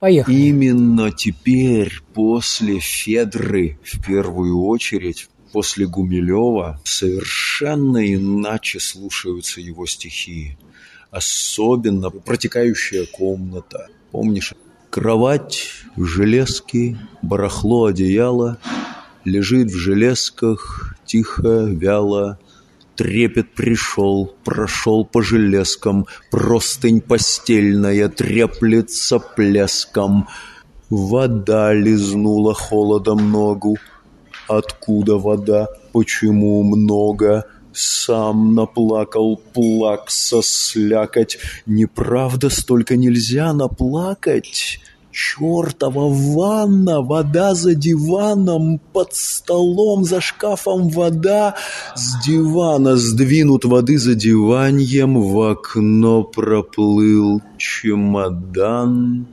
Поехали. 0.01 0.35
Именно 0.35 1.13
теперь, 1.13 1.93
после 2.13 2.79
Федры, 2.79 3.79
в 3.83 4.05
первую 4.05 4.65
очередь, 4.65 5.29
после 5.55 5.87
Гумилева 5.87 6.81
совершенно 6.83 8.13
иначе 8.13 8.81
слушаются 8.81 9.61
его 9.61 9.87
стихи. 9.87 10.59
Особенно 11.13 12.11
«Протекающая 12.11 13.07
комната». 13.07 13.87
Помнишь? 14.11 14.53
Кровать, 14.91 15.69
железки, 15.97 16.99
барахло 17.23 17.85
одеяло, 17.85 18.59
Лежит 19.25 19.71
в 19.71 19.77
железках, 19.77 20.97
тихо, 21.07 21.67
вяло, 21.67 22.41
Трепет 22.97 23.55
пришел, 23.55 24.35
прошел 24.43 25.05
по 25.05 25.23
железкам, 25.23 26.07
Простынь 26.33 27.01
постельная 27.01 28.09
треплется 28.09 29.21
плеском. 29.21 30.27
Вода 30.91 31.73
лизнула 31.73 32.55
холодом 32.55 33.31
ногу. 33.31 33.79
Откуда 34.49 35.17
вода? 35.17 35.69
Почему 35.93 36.63
много? 36.63 37.45
Сам 37.73 38.55
наплакал 38.55 39.41
плакса 39.53 40.41
слякоть. 40.43 41.39
Неправда, 41.67 42.51
столько 42.51 42.97
нельзя 42.97 43.53
наплакать. 43.53 44.81
Чёртова 45.11 46.09
ванна, 46.09 47.01
вода 47.01 47.55
за 47.55 47.75
диваном, 47.75 48.81
под 48.93 49.15
столом, 49.15 50.05
за 50.05 50.21
шкафом 50.21 50.89
вода. 50.89 51.55
С 51.95 52.21
дивана 52.25 52.97
сдвинут 52.97 53.65
воды 53.65 53.97
за 53.99 54.17
диваньем, 54.17 55.23
в 55.23 55.41
окно 55.41 56.25
проплыл 56.25 57.43
чемодан. 57.59 59.27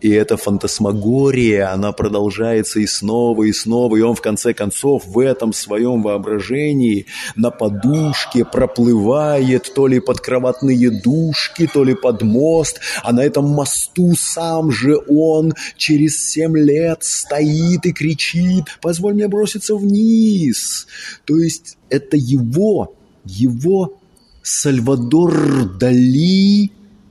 И 0.00 0.10
эта 0.10 0.36
фантасмагория, 0.36 1.72
она 1.72 1.90
продолжается 1.90 2.78
и 2.78 2.86
снова, 2.86 3.42
и 3.44 3.52
снова, 3.52 3.96
и 3.96 4.00
он 4.00 4.14
в 4.14 4.20
конце 4.20 4.54
концов 4.54 5.04
в 5.06 5.18
этом 5.18 5.52
своем 5.52 6.02
воображении 6.02 7.06
на 7.34 7.50
подушке 7.50 8.44
проплывает 8.44 9.72
то 9.74 9.88
ли 9.88 9.98
под 9.98 10.20
кроватные 10.20 10.90
душки, 10.90 11.68
то 11.72 11.82
ли 11.82 11.94
под 11.94 12.22
мост, 12.22 12.80
а 13.02 13.12
на 13.12 13.24
этом 13.24 13.48
мосту 13.48 14.14
сам 14.16 14.70
же 14.70 14.96
он 15.08 15.54
через 15.76 16.30
семь 16.30 16.56
лет 16.56 17.02
стоит 17.02 17.84
и 17.84 17.92
кричит 17.92 18.64
«Позволь 18.80 19.14
мне 19.14 19.26
броситься 19.26 19.74
вниз!» 19.74 20.86
То 21.24 21.36
есть 21.36 21.76
это 21.90 22.16
его, 22.16 22.94
его 23.24 23.98
Сальвадор 24.42 25.64
Дали 25.76 26.70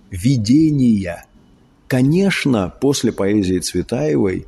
видения– 0.09 1.25
Конечно, 1.87 2.73
после 2.81 3.11
поэзии 3.11 3.59
Цветаевой 3.59 4.45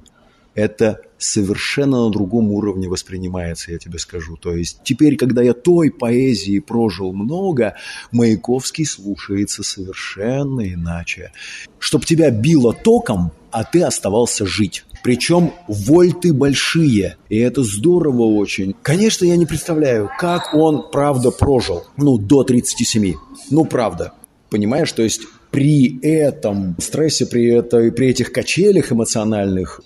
это 0.55 1.01
совершенно 1.17 2.05
на 2.05 2.11
другом 2.11 2.51
уровне 2.51 2.89
воспринимается, 2.89 3.71
я 3.71 3.77
тебе 3.77 3.99
скажу. 3.99 4.35
То 4.37 4.55
есть 4.55 4.79
теперь, 4.83 5.15
когда 5.15 5.41
я 5.41 5.53
той 5.53 5.91
поэзии 5.91 6.59
прожил 6.59 7.13
много, 7.13 7.75
Маяковский 8.11 8.85
слушается 8.85 9.63
совершенно 9.63 10.67
иначе. 10.73 11.31
Чтоб 11.77 12.05
тебя 12.05 12.31
било 12.31 12.73
током, 12.73 13.31
а 13.51 13.63
ты 13.63 13.83
оставался 13.83 14.45
жить. 14.45 14.85
Причем 15.03 15.53
вольты 15.67 16.33
большие, 16.33 17.17
и 17.29 17.37
это 17.37 17.63
здорово 17.63 18.23
очень. 18.23 18.75
Конечно, 18.81 19.25
я 19.25 19.37
не 19.37 19.45
представляю, 19.45 20.09
как 20.19 20.53
он, 20.53 20.89
правда, 20.91 21.31
прожил, 21.31 21.83
ну, 21.95 22.17
до 22.17 22.43
37. 22.43 23.13
Ну, 23.49 23.65
правда. 23.65 24.13
Понимаешь, 24.49 24.91
то 24.91 25.03
есть 25.03 25.21
при 25.51 25.99
этом 26.01 26.75
стрессе, 26.79 27.25
при, 27.25 27.49
этой, 27.49 27.91
при 27.91 28.09
этих 28.09 28.31
качелях 28.31 28.91
эмоциональных, 28.91 29.81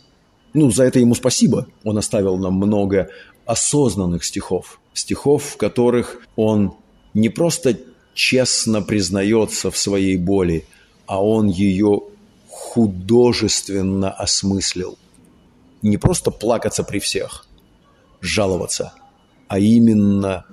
ну, 0.54 0.70
за 0.70 0.84
это 0.84 1.00
ему 1.00 1.16
спасибо. 1.16 1.68
Он 1.84 1.98
оставил 1.98 2.38
нам 2.38 2.56
много 2.56 3.10
осознанных 3.46 4.24
стихов. 4.24 4.80
Стихов, 4.94 5.44
в 5.44 5.58
которых 5.58 6.22
он 6.36 6.76
не 7.14 7.30
просто 7.30 7.78
честно 8.14 8.82
признается 8.82 9.72
в 9.72 9.78
своей 9.78 10.18
боли, 10.18 10.66
а 11.06 11.24
он 11.24 11.48
ее 11.48 12.02
художественно 12.50 14.12
осмыслил. 14.12 14.98
Не 15.82 15.98
просто 15.98 16.32
плакаться 16.32 16.84
при 16.84 17.00
всех, 17.00 17.48
жаловаться, 18.22 18.94
а 19.48 19.60
именно 19.60 20.46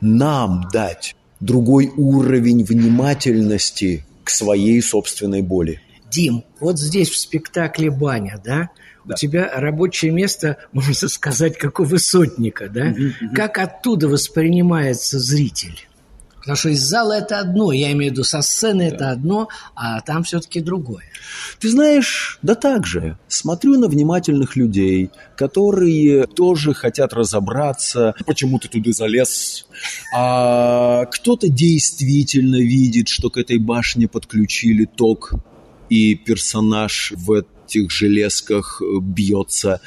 нам 0.00 0.68
дать 0.72 1.16
другой 1.40 1.92
уровень 1.96 2.64
внимательности 2.64 4.06
к 4.30 4.32
своей 4.32 4.80
собственной 4.80 5.42
боли. 5.42 5.80
Дим, 6.08 6.44
вот 6.60 6.78
здесь 6.78 7.10
в 7.10 7.16
спектакле 7.16 7.90
«Баня», 7.90 8.40
да, 8.44 8.70
да. 9.04 9.14
у 9.14 9.16
тебя 9.16 9.50
рабочее 9.52 10.12
место, 10.12 10.56
можно 10.72 11.08
сказать, 11.08 11.58
как 11.58 11.80
у 11.80 11.84
высотника, 11.84 12.68
да? 12.68 12.86
Угу, 12.86 13.02
угу. 13.02 13.34
Как 13.34 13.58
оттуда 13.58 14.06
воспринимается 14.06 15.18
зритель? 15.18 15.88
Потому 16.40 16.56
что 16.56 16.70
из 16.70 16.80
зала 16.80 17.12
это 17.12 17.38
одно, 17.38 17.70
я 17.70 17.92
имею 17.92 18.10
в 18.10 18.14
виду 18.14 18.24
со 18.24 18.40
сцены 18.40 18.88
да. 18.88 18.96
это 18.96 19.10
одно, 19.10 19.48
а 19.74 20.00
там 20.00 20.24
все-таки 20.24 20.60
другое. 20.60 21.04
Ты 21.58 21.68
знаешь, 21.68 22.38
да 22.42 22.54
так 22.54 22.86
же. 22.86 23.18
Смотрю 23.28 23.78
на 23.78 23.88
внимательных 23.88 24.56
людей, 24.56 25.10
которые 25.36 26.26
тоже 26.26 26.72
хотят 26.72 27.12
разобраться, 27.12 28.14
почему 28.26 28.58
ты 28.58 28.68
туда 28.68 28.92
залез. 28.92 29.66
А 30.14 31.04
кто-то 31.06 31.48
действительно 31.48 32.56
видит, 32.56 33.08
что 33.08 33.28
к 33.28 33.36
этой 33.36 33.58
башне 33.58 34.08
подключили 34.08 34.86
ток, 34.86 35.34
и 35.90 36.14
персонаж 36.14 37.12
в 37.16 37.32
этих 37.32 37.90
железках 37.90 38.80
бьется. 39.02 39.80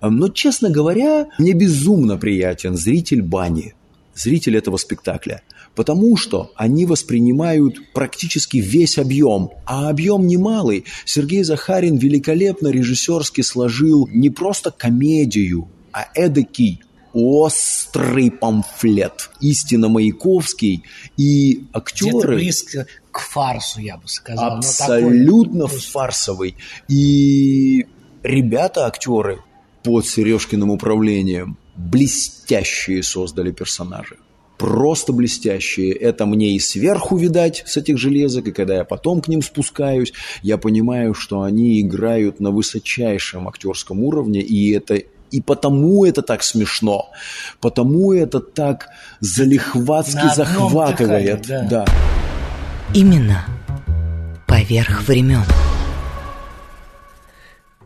Но, 0.00 0.28
честно 0.28 0.70
говоря, 0.70 1.28
мне 1.38 1.52
безумно 1.52 2.16
приятен 2.16 2.76
зритель 2.76 3.22
бани, 3.22 3.74
зритель 4.14 4.56
этого 4.56 4.76
спектакля– 4.76 5.42
потому 5.74 6.16
что 6.16 6.52
они 6.56 6.86
воспринимают 6.86 7.92
практически 7.92 8.58
весь 8.58 8.98
объем, 8.98 9.50
а 9.66 9.88
объем 9.88 10.26
немалый. 10.26 10.84
Сергей 11.04 11.42
Захарин 11.42 11.96
великолепно 11.96 12.68
режиссерски 12.68 13.40
сложил 13.42 14.08
не 14.12 14.30
просто 14.30 14.70
комедию, 14.70 15.68
а 15.92 16.08
эдакий 16.14 16.82
острый 17.12 18.30
памфлет. 18.30 19.30
Истинно 19.40 19.88
Маяковский 19.88 20.84
и 21.16 21.64
актеры... 21.72 22.36
Близко 22.36 22.86
к 23.10 23.20
фарсу, 23.20 23.80
я 23.80 23.96
бы 23.96 24.06
сказал. 24.06 24.58
Абсолютно 24.58 25.64
такой... 25.64 25.78
фарсовый. 25.80 26.56
И 26.88 27.86
ребята, 28.22 28.86
актеры 28.86 29.42
под 29.82 30.06
Сережкиным 30.06 30.70
управлением, 30.70 31.56
блестящие 31.74 33.02
создали 33.02 33.50
персонажи 33.50 34.16
просто 34.60 35.14
блестящие. 35.14 35.92
Это 35.92 36.26
мне 36.26 36.54
и 36.54 36.60
сверху 36.60 37.16
видать 37.16 37.62
с 37.66 37.78
этих 37.78 37.96
железок, 37.96 38.48
и 38.48 38.52
когда 38.52 38.76
я 38.76 38.84
потом 38.84 39.22
к 39.22 39.28
ним 39.28 39.40
спускаюсь, 39.40 40.12
я 40.42 40.58
понимаю, 40.58 41.14
что 41.14 41.40
они 41.40 41.80
играют 41.80 42.40
на 42.40 42.50
высочайшем 42.50 43.48
актерском 43.48 44.04
уровне, 44.04 44.42
и 44.42 44.72
это 44.72 45.00
и 45.30 45.40
потому 45.40 46.04
это 46.04 46.20
так 46.20 46.42
смешно, 46.42 47.08
потому 47.60 48.12
это 48.12 48.40
так 48.40 48.88
залихватски 49.20 50.34
захватывает. 50.34 51.42
Дыхании, 51.42 51.68
да. 51.68 51.84
да. 51.86 51.92
Именно 52.92 53.46
поверх 54.46 55.08
времен. 55.08 55.44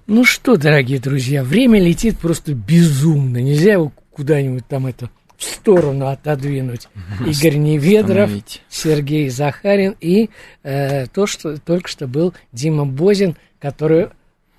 Ну 0.09 0.25
что, 0.25 0.57
дорогие 0.57 0.99
друзья, 0.99 1.45
время 1.45 1.81
летит 1.81 2.19
просто 2.19 2.53
безумно. 2.53 3.39
Нельзя 3.39 3.75
его 3.75 3.93
куда-нибудь 4.11 4.67
там 4.67 4.87
это 4.87 5.09
в 5.37 5.45
сторону 5.45 6.09
отодвинуть 6.09 6.89
Игорь 7.27 7.57
Неведров, 7.57 8.31
Сергей 8.69 9.29
Захарин 9.29 9.97
и 10.01 10.31
э, 10.63 11.07
то, 11.07 11.27
что 11.27 11.59
только 11.59 11.89
что 11.89 12.07
был 12.07 12.35
Дима 12.53 12.85
Бозин, 12.87 13.37
который... 13.61 14.09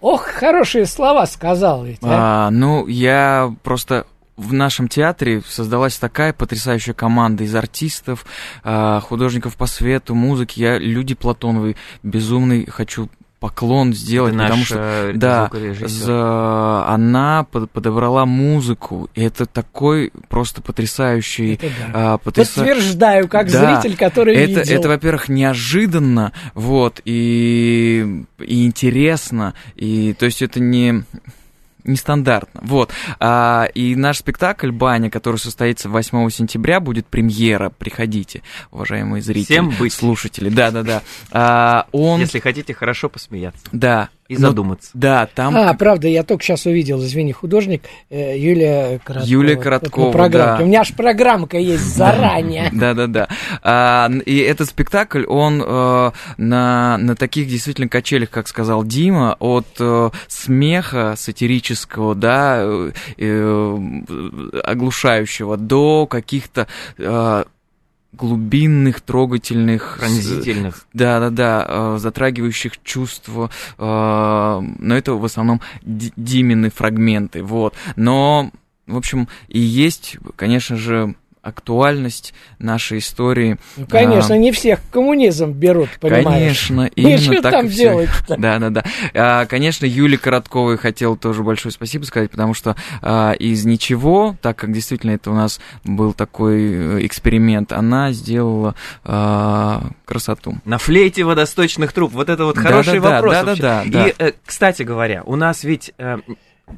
Ох, 0.02 0.26
хорошие 0.26 0.86
слова 0.86 1.26
сказал 1.26 1.86
ведь. 1.86 2.00
А? 2.04 2.48
А, 2.48 2.52
ну, 2.52 2.86
я 2.88 3.54
просто 3.64 4.06
в 4.38 4.54
нашем 4.54 4.88
театре 4.88 5.42
создалась 5.48 5.98
такая 5.98 6.34
потрясающая 6.34 6.94
команда 6.94 7.44
из 7.44 7.56
артистов, 7.56 8.26
а, 8.64 9.00
художников 9.00 9.56
по 9.56 9.66
свету, 9.66 10.14
музыки. 10.14 10.60
Я 10.60 10.78
люди 10.78 11.16
Платоновой 11.16 11.78
безумный 12.04 12.66
хочу 12.66 13.10
поклон 13.46 13.94
сделать, 13.94 14.34
это 14.34 14.44
потому 14.44 14.66
что 14.66 15.12
да, 15.14 15.52
за, 15.86 16.84
она 16.88 17.46
под, 17.52 17.70
подобрала 17.70 18.26
музыку, 18.26 19.08
и 19.14 19.22
это 19.22 19.46
такой 19.46 20.12
просто 20.30 20.64
потрясающий, 20.64 21.54
это 21.54 21.68
да. 21.68 22.14
а, 22.14 22.18
потряса... 22.18 22.56
подтверждаю, 22.56 23.28
как 23.28 23.52
да, 23.52 23.80
зритель, 23.80 23.96
который 23.96 24.36
это, 24.36 24.62
видел. 24.62 24.80
Это, 24.80 24.88
во-первых, 24.88 25.30
неожиданно, 25.30 26.34
вот 26.56 27.02
и, 27.06 28.24
и 28.40 28.66
интересно, 28.66 29.54
и 29.76 30.16
то 30.18 30.26
есть 30.26 30.42
это 30.42 30.60
не 30.60 31.04
нестандартно. 31.86 32.62
Вот. 32.64 32.92
А, 33.20 33.66
и 33.74 33.96
наш 33.96 34.18
спектакль 34.20 34.72
«Баня», 34.72 35.10
который 35.10 35.38
состоится 35.38 35.90
8 35.90 36.30
сентября, 36.30 36.80
будет 36.80 37.08
премьера. 37.08 37.70
Приходите, 37.70 38.42
уважаемые 38.72 39.22
зрители. 39.22 39.54
Всем 39.54 39.70
быть. 39.70 39.94
Слушатели, 39.94 40.50
да-да-да. 40.50 41.04
А, 41.32 41.88
он... 41.92 42.20
Если 42.20 42.40
хотите 42.40 42.74
хорошо 42.74 43.10
посмеяться. 43.10 43.64
Да, 43.72 44.10
и 44.28 44.36
задуматься. 44.36 44.90
Да, 44.94 45.28
там 45.34 45.56
А, 45.56 45.74
правда, 45.76 46.08
я 46.08 46.24
только 46.24 46.44
сейчас 46.44 46.66
увидел, 46.66 47.00
извини, 47.04 47.32
художник 47.32 47.84
э, 48.10 48.38
Юлия 48.38 49.00
Короткова. 49.04 49.30
Юлия 49.30 49.56
Короткова, 49.56 50.06
на 50.08 50.12
программке. 50.12 50.58
да. 50.58 50.64
У 50.64 50.68
меня 50.68 50.82
аж 50.82 50.94
программка 50.94 51.58
есть 51.58 51.96
заранее. 51.96 52.70
Да-да-да. 52.74 53.28
А, 53.62 54.08
н- 54.08 54.20
и 54.20 54.38
этот 54.38 54.68
спектакль, 54.70 55.26
он 55.28 55.62
э, 55.66 56.12
на, 56.38 56.98
на 56.98 57.16
таких 57.16 57.48
действительно 57.48 57.88
качелях, 57.88 58.30
как 58.32 58.48
сказал 58.48 58.84
Дима, 58.84 59.36
от 59.40 59.68
э, 59.80 60.10
смеха 60.28 61.14
сатирического, 61.18 62.16
да, 62.16 62.66
оглушающего, 64.64 65.58
до 65.58 66.08
каких-то 66.08 66.68
глубинных, 68.16 69.02
трогательных, 69.02 69.98
Пронзительных. 70.00 70.88
да, 70.94 71.20
да, 71.20 71.30
да, 71.30 71.66
э, 71.68 71.98
затрагивающих 72.00 72.82
чувства, 72.84 73.50
э, 73.78 73.84
но 74.80 74.96
это 74.98 75.14
в 75.14 75.26
основном 75.26 75.62
Ди- 75.84 76.14
Димины 76.16 76.70
фрагменты, 76.70 77.44
вот. 77.44 77.76
Но, 77.96 78.52
в 78.88 78.98
общем, 78.98 79.28
и 79.48 79.60
есть, 79.60 80.18
конечно 80.36 80.76
же, 80.78 81.16
актуальность 81.46 82.34
нашей 82.58 82.98
истории. 82.98 83.58
Ну, 83.78 83.86
конечно, 83.86 84.34
А, 84.34 84.38
не 84.38 84.52
всех 84.52 84.80
коммунизм 84.92 85.52
берут, 85.52 85.90
понимаешь. 86.02 86.68
Конечно, 86.68 86.90
И 86.96 87.02
именно 87.02 87.18
что 87.20 87.42
так 87.42 87.52
там 87.52 87.66
и 87.68 87.70
всё. 87.70 87.84
делать-то? 87.84 88.36
Да, 88.38 88.58
да, 88.58 88.70
да. 88.72 88.84
А, 89.14 89.46
конечно, 89.46 89.86
Юле 89.86 90.18
Коротковой 90.18 90.78
хотел 90.78 91.16
тоже 91.16 91.44
большое 91.44 91.72
спасибо 91.72 92.04
сказать, 92.04 92.32
потому 92.32 92.56
что 92.56 92.76
а, 93.02 93.34
из 93.34 93.64
ничего, 93.64 94.36
так 94.42 94.58
как 94.58 94.72
действительно 94.72 95.12
это 95.12 95.30
у 95.30 95.36
нас 95.36 95.60
был 95.84 96.14
такой 96.14 97.00
э, 97.02 97.06
эксперимент, 97.06 97.72
она 97.72 98.12
сделала 98.12 98.74
а, 99.04 99.84
красоту. 100.06 100.58
На 100.66 100.80
флейте 100.80 101.24
водосточных 101.24 101.94
труб. 101.94 102.12
Вот 102.14 102.30
это 102.30 102.46
вот 102.46 102.58
хороший 102.58 103.00
да, 103.00 103.10
да, 103.10 103.16
вопрос. 103.16 103.34
да, 103.34 103.42
да, 103.44 103.46
вообще. 103.46 103.62
да, 103.62 103.84
да. 103.86 104.08
И, 104.08 104.14
э, 104.18 104.32
кстати 104.46 104.82
говоря, 104.82 105.22
у 105.26 105.36
нас 105.36 105.64
ведь 105.64 105.92
э, 106.00 106.18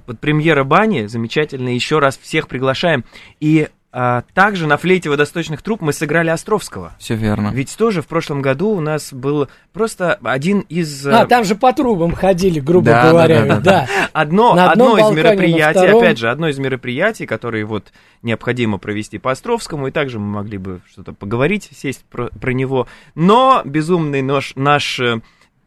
вот 0.06 0.20
премьера 0.20 0.64
бани 0.64 1.06
замечательная. 1.06 1.74
Еще 1.74 2.00
раз 2.00 2.20
всех 2.22 2.48
приглашаем. 2.48 3.06
И 3.40 3.70
а, 3.92 4.24
также 4.34 4.68
на 4.68 4.78
флейте 4.78 5.10
водосточных 5.10 5.62
труб 5.62 5.82
мы 5.82 5.94
сыграли 5.94 6.30
Островского. 6.30 6.94
Все 7.00 7.16
верно. 7.16 7.52
Ведь 7.54 7.76
тоже 7.78 8.02
в 8.02 8.08
прошлом 8.08 8.42
году 8.42 8.70
у 8.72 8.82
нас 8.82 9.14
был 9.14 9.48
просто 9.72 10.20
один 10.24 10.60
из... 10.62 11.08
э, 11.08 11.12
А, 11.12 11.26
там 11.26 11.46
же 11.46 11.56
по 11.56 11.72
трубам 11.72 12.14
ходили, 12.14 12.60
грубо 12.60 12.88
Да, 12.88 13.04
да, 13.04 13.10
говоря, 13.10 13.46
да, 13.46 13.56
да. 13.56 13.62
да, 13.62 13.88
Одно, 14.14 14.54
На 14.56 14.72
одном 14.72 14.88
одно 14.90 14.98
из 14.98 15.02
балконе, 15.04 15.24
мероприятий, 15.24 15.80
втором. 15.80 15.98
опять 16.04 16.18
же, 16.18 16.30
одно 16.30 16.50
из 16.50 16.60
мероприятий, 16.60 17.26
которые 17.26 17.66
вот 17.66 17.94
необходимо 18.24 18.78
провести 18.78 19.20
по 19.20 19.32
Островскому, 19.32 19.88
и 19.88 19.92
также 19.92 20.20
мы 20.20 20.28
могли 20.28 20.58
бы 20.58 20.82
что-то 20.92 21.14
поговорить, 21.14 21.70
сесть 21.76 22.04
про, 22.12 22.28
про 22.28 22.52
него. 22.52 22.88
Но 23.16 23.62
безумный 23.64 24.22
наш, 24.22 24.54
наш 24.56 25.00
э, 25.00 25.22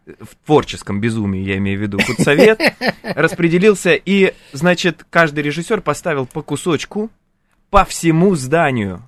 в 0.07 0.47
творческом 0.47 1.01
безумии, 1.01 1.41
я 1.43 1.57
имею 1.57 1.79
в 1.79 1.83
виду, 1.83 1.99
худсовет, 2.05 2.61
распределился, 3.03 3.95
и, 3.95 4.35
значит, 4.53 5.05
каждый 5.09 5.43
режиссер 5.43 5.81
поставил 5.81 6.27
по 6.27 6.43
кусочку 6.43 7.11
по 7.71 7.85
всему 7.85 8.35
зданию. 8.35 9.03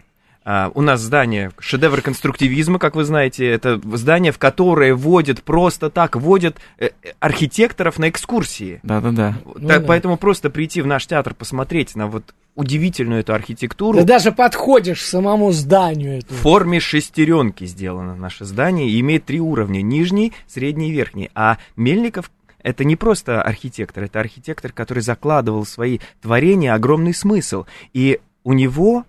А, 0.45 0.73
у 0.75 0.81
нас 0.81 1.01
здание 1.01 1.53
шедевр 1.61 2.01
конструктивизма, 2.01 2.81
как 2.81 2.97
вы 2.97 3.05
знаете, 3.05 3.47
это 3.47 3.81
здание, 3.97 4.33
в 4.33 4.39
которое 4.39 4.93
водят 4.95 5.43
просто 5.45 5.89
так, 5.89 6.17
водят 6.17 6.57
э, 6.79 6.91
э, 7.03 7.13
архитекторов 7.21 7.99
на 7.99 8.09
экскурсии. 8.09 8.81
Да-да-да. 8.83 9.37
Ну 9.45 9.55
да. 9.69 9.81
Поэтому 9.81 10.17
просто 10.17 10.51
прийти 10.51 10.83
в 10.83 10.87
наш 10.87 11.07
театр, 11.07 11.35
посмотреть 11.35 11.95
на 11.95 12.09
вот 12.09 12.35
удивительную 12.57 13.21
эту 13.21 13.35
архитектуру. 13.35 13.99
Ты 13.99 14.05
даже 14.05 14.33
подходишь 14.33 15.01
к 15.01 15.05
самому 15.05 15.53
зданию 15.53 16.21
В 16.21 16.25
этому. 16.25 16.41
форме 16.41 16.81
шестеренки 16.81 17.65
сделано 17.65 18.17
наше 18.17 18.45
здание 18.45 18.89
и 18.91 18.99
имеет 18.99 19.25
три 19.25 19.41
уровня: 19.41 19.81
нижний, 19.81 20.33
средний 20.49 20.89
и 20.89 20.93
верхний. 20.93 21.31
А 21.37 21.59
Мельников 21.77 22.33
это 22.65 22.85
не 22.85 22.97
просто 22.97 23.43
архитектор, 23.43 24.05
это 24.05 24.19
архитектор, 24.19 24.73
который 24.73 25.05
закладывал 25.05 25.65
в 25.65 25.69
свои 25.69 26.01
творения 26.21 26.75
огромный 26.75 27.15
смысл. 27.15 27.65
И 27.93 28.21
у 28.45 28.53
него 28.53 29.05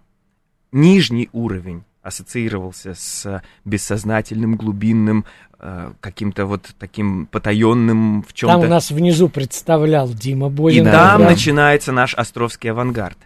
нижний 0.71 1.29
уровень 1.33 1.83
ассоциировался 2.01 2.93
с 2.95 3.41
бессознательным, 3.63 4.55
глубинным, 4.55 5.25
э, 5.59 5.93
каким-то 6.01 6.45
вот 6.45 6.75
таким 6.77 7.27
потаенным 7.27 8.23
в 8.23 8.33
чем-то. 8.33 8.59
Там 8.59 8.69
нас 8.69 8.91
внизу 8.91 9.29
представлял 9.29 10.09
Дима 10.09 10.47
И 10.47 10.49
Бодин. 10.49 10.85
там 10.85 11.21
да. 11.21 11.29
начинается 11.29 11.93
наш 11.93 12.13
Островский 12.13 12.71
авангард. 12.71 13.17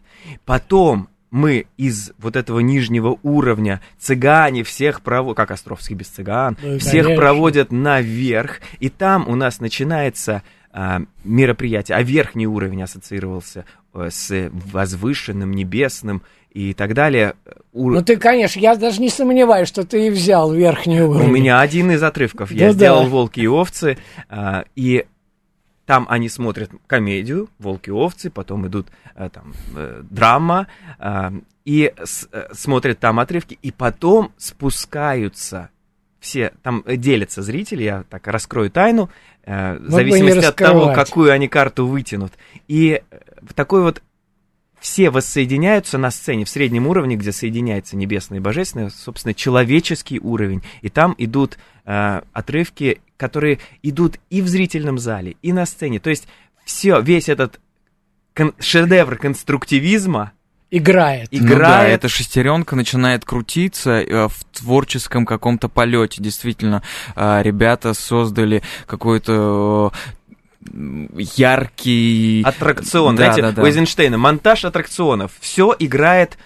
Потом 0.45 1.10
мы 1.32 1.66
из 1.78 2.12
вот 2.20 2.36
этого 2.36 2.60
нижнего 2.60 3.18
уровня 3.24 3.82
цыгане 3.97 4.64
всех 4.64 5.01
проводят, 5.01 5.38
как 5.38 5.51
Островский 5.51 5.95
без 5.95 6.08
цыган, 6.08 6.58
Ну 6.62 6.76
и 6.76 6.80
всех 6.80 7.03
конечно. 7.05 7.16
проводят 7.22 7.72
наверх, 7.72 8.60
и 8.80 8.89
там 8.89 9.28
у 9.28 9.36
нас 9.36 9.60
начинается 9.60 10.43
а, 10.80 11.01
мероприятие, 11.23 11.97
а 11.97 12.03
верхний 12.03 12.45
уровень 12.45 12.84
ассоциировался 12.84 13.65
э, 13.95 14.09
с 14.11 14.51
возвышенным, 14.51 15.51
небесным 15.51 16.21
и 16.51 16.73
так 16.75 16.93
далее. 16.93 17.34
У- 17.73 17.89
Ну 17.91 18.03
ты, 18.03 18.17
конечно, 18.17 18.59
я 18.59 18.75
даже 18.75 19.01
не 19.01 19.09
сомневаюсь, 19.09 19.67
что 19.67 19.84
ты 19.86 20.05
и 20.07 20.09
взял 20.11 20.53
верхний 20.53 21.01
у 21.01 21.09
уровень. 21.09 21.32
меня 21.32 21.59
один 21.61 21.89
из 21.91 22.03
отрывков. 22.03 22.51
Я 22.51 22.67
Ну 22.67 22.73
сделал 22.73 23.03
да. 23.05 23.09
«Волки 23.09 23.39
и 23.39 23.47
овцы», 23.47 23.97
а, 24.30 24.65
и 24.75 25.05
там 25.88 26.05
они 26.09 26.30
смотрят 26.30 26.69
комедию 26.86 27.49
«Волки 27.57 27.89
и 27.89 27.93
овцы», 27.93 28.30
потом 28.30 28.67
идут 28.67 28.88
а, 29.15 29.30
там 29.30 29.53
э, 29.75 30.03
драма, 30.09 30.67
а, 30.99 31.34
и 31.65 31.91
э, 31.95 32.03
смотрят 32.53 32.99
там 32.99 33.19
отрывки, 33.19 33.57
и 33.61 33.71
потом 33.71 34.32
спускаются 34.38 35.69
все, 36.20 36.53
там 36.63 36.84
э, 36.86 36.95
делятся 36.95 37.41
зрители, 37.41 37.84
я 37.84 38.03
так 38.09 38.28
раскрою 38.28 38.70
тайну, 38.72 39.09
э, 39.43 39.78
в 39.78 39.91
зависимости 39.91 40.45
от 40.45 40.55
того, 40.55 40.93
какую 40.93 41.32
они 41.32 41.47
карту 41.47 41.86
вытянут. 41.88 42.34
И 42.68 43.01
э, 43.09 43.20
такой 43.55 43.82
вот 43.82 44.01
все 44.80 45.09
воссоединяются 45.09 45.97
на 45.97 46.11
сцене 46.11 46.45
в 46.45 46.49
среднем 46.49 46.88
уровне, 46.88 47.15
где 47.15 47.32
соединяется 47.32 47.97
небесное 47.97 48.39
и 48.39 48.41
божественное, 48.41 48.89
собственно, 48.89 49.34
человеческий 49.34 50.20
уровень. 50.20 50.63
И 50.82 50.89
там 50.89 51.15
идут 51.18 51.57
э, 51.86 52.22
отрывки, 52.32 53.01
которые 53.18 53.59
идут 53.82 54.20
и 54.30 54.41
в 54.41 54.47
зрительном 54.47 54.99
зале, 54.99 55.36
и 55.41 55.51
на 55.51 55.65
сцене. 55.65 55.99
То 55.99 56.09
есть 56.09 56.28
все, 56.63 57.01
весь 57.01 57.30
этот 57.30 57.59
кон- 58.36 58.53
шедевр 58.59 59.18
конструктивизма 59.18 60.34
Играет. 60.70 61.30
Ну 61.32 61.39
да, 61.39 61.53
играет. 61.53 61.93
эта 61.93 62.09
шестеренка 62.09 62.76
начинает 62.76 63.24
крутиться 63.24 64.01
э, 64.01 64.28
в 64.28 64.43
творческом 64.51 65.26
каком-то 65.26 65.70
полете. 65.70 66.22
Действительно, 66.22 66.84
э, 67.15 67.41
ребята 67.41 67.93
создали 67.93 68.61
какой-то 68.86 69.93
э, 70.74 71.24
яркий... 71.36 72.43
аттракцион. 72.43 73.15
Да, 73.15 73.24
Знаете, 73.24 73.41
да, 73.43 73.51
да. 73.53 73.61
у 73.61 73.65
Эйзенштейна 73.65 74.18
монтаж 74.18 74.65
аттракционов. 74.65 75.32
Все 75.39 75.74
играет, 75.80 76.38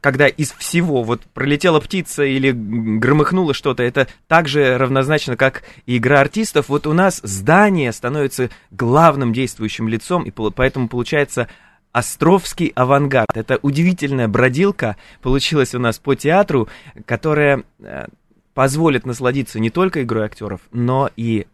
когда 0.00 0.26
из 0.26 0.52
всего 0.52 1.02
вот 1.02 1.20
пролетела 1.34 1.80
птица 1.80 2.22
или 2.22 2.52
громыхнуло 2.52 3.52
что-то, 3.52 3.82
это 3.82 4.08
также 4.26 4.78
равнозначно, 4.78 5.36
как 5.36 5.64
и 5.84 5.98
игра 5.98 6.20
артистов. 6.20 6.70
Вот 6.70 6.86
у 6.86 6.94
нас 6.94 7.20
здание 7.22 7.92
становится 7.92 8.48
главным 8.70 9.34
действующим 9.34 9.86
лицом, 9.86 10.22
и 10.22 10.30
поэтому 10.30 10.88
получается 10.88 11.46
Островский 11.92 12.72
авангард. 12.74 13.36
Это 13.36 13.58
удивительная 13.62 14.28
бродилка 14.28 14.96
получилась 15.22 15.74
у 15.74 15.78
нас 15.78 15.98
по 15.98 16.14
театру, 16.14 16.68
которая 17.04 17.64
э, 17.80 18.06
позволит 18.54 19.06
насладиться 19.06 19.58
не 19.58 19.70
только 19.70 20.02
игрой 20.02 20.26
актеров, 20.26 20.60
но 20.72 21.10
и 21.16 21.46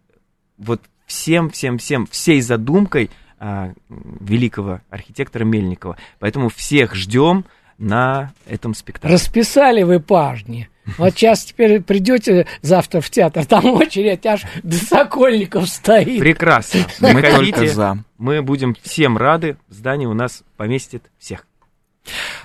вот 0.58 0.82
всем, 1.06 1.50
всем, 1.50 1.78
всем, 1.78 2.06
всей 2.06 2.40
задумкой 2.40 3.10
а, 3.38 3.72
великого 3.88 4.80
архитектора 4.90 5.44
Мельникова. 5.44 5.96
Поэтому 6.18 6.48
всех 6.48 6.94
ждем 6.94 7.44
на 7.78 8.32
этом 8.46 8.74
спектакле. 8.74 9.14
Расписали 9.14 9.82
вы, 9.82 10.00
парни. 10.00 10.68
Вот 10.98 11.14
сейчас 11.14 11.44
теперь 11.44 11.80
придете 11.80 12.46
завтра 12.62 13.00
в 13.00 13.10
театр, 13.10 13.44
там 13.44 13.64
очередь 13.66 14.24
аж 14.26 14.42
до 14.62 14.76
Сокольников 14.76 15.68
стоит. 15.68 16.18
Прекрасно. 16.20 16.80
Мы 17.00 17.22
только 17.22 17.66
за. 17.66 17.98
Мы 18.18 18.42
будем 18.42 18.76
всем 18.82 19.18
рады. 19.18 19.56
Здание 19.68 20.08
у 20.08 20.14
нас 20.14 20.42
поместит 20.56 21.02
всех. 21.18 21.46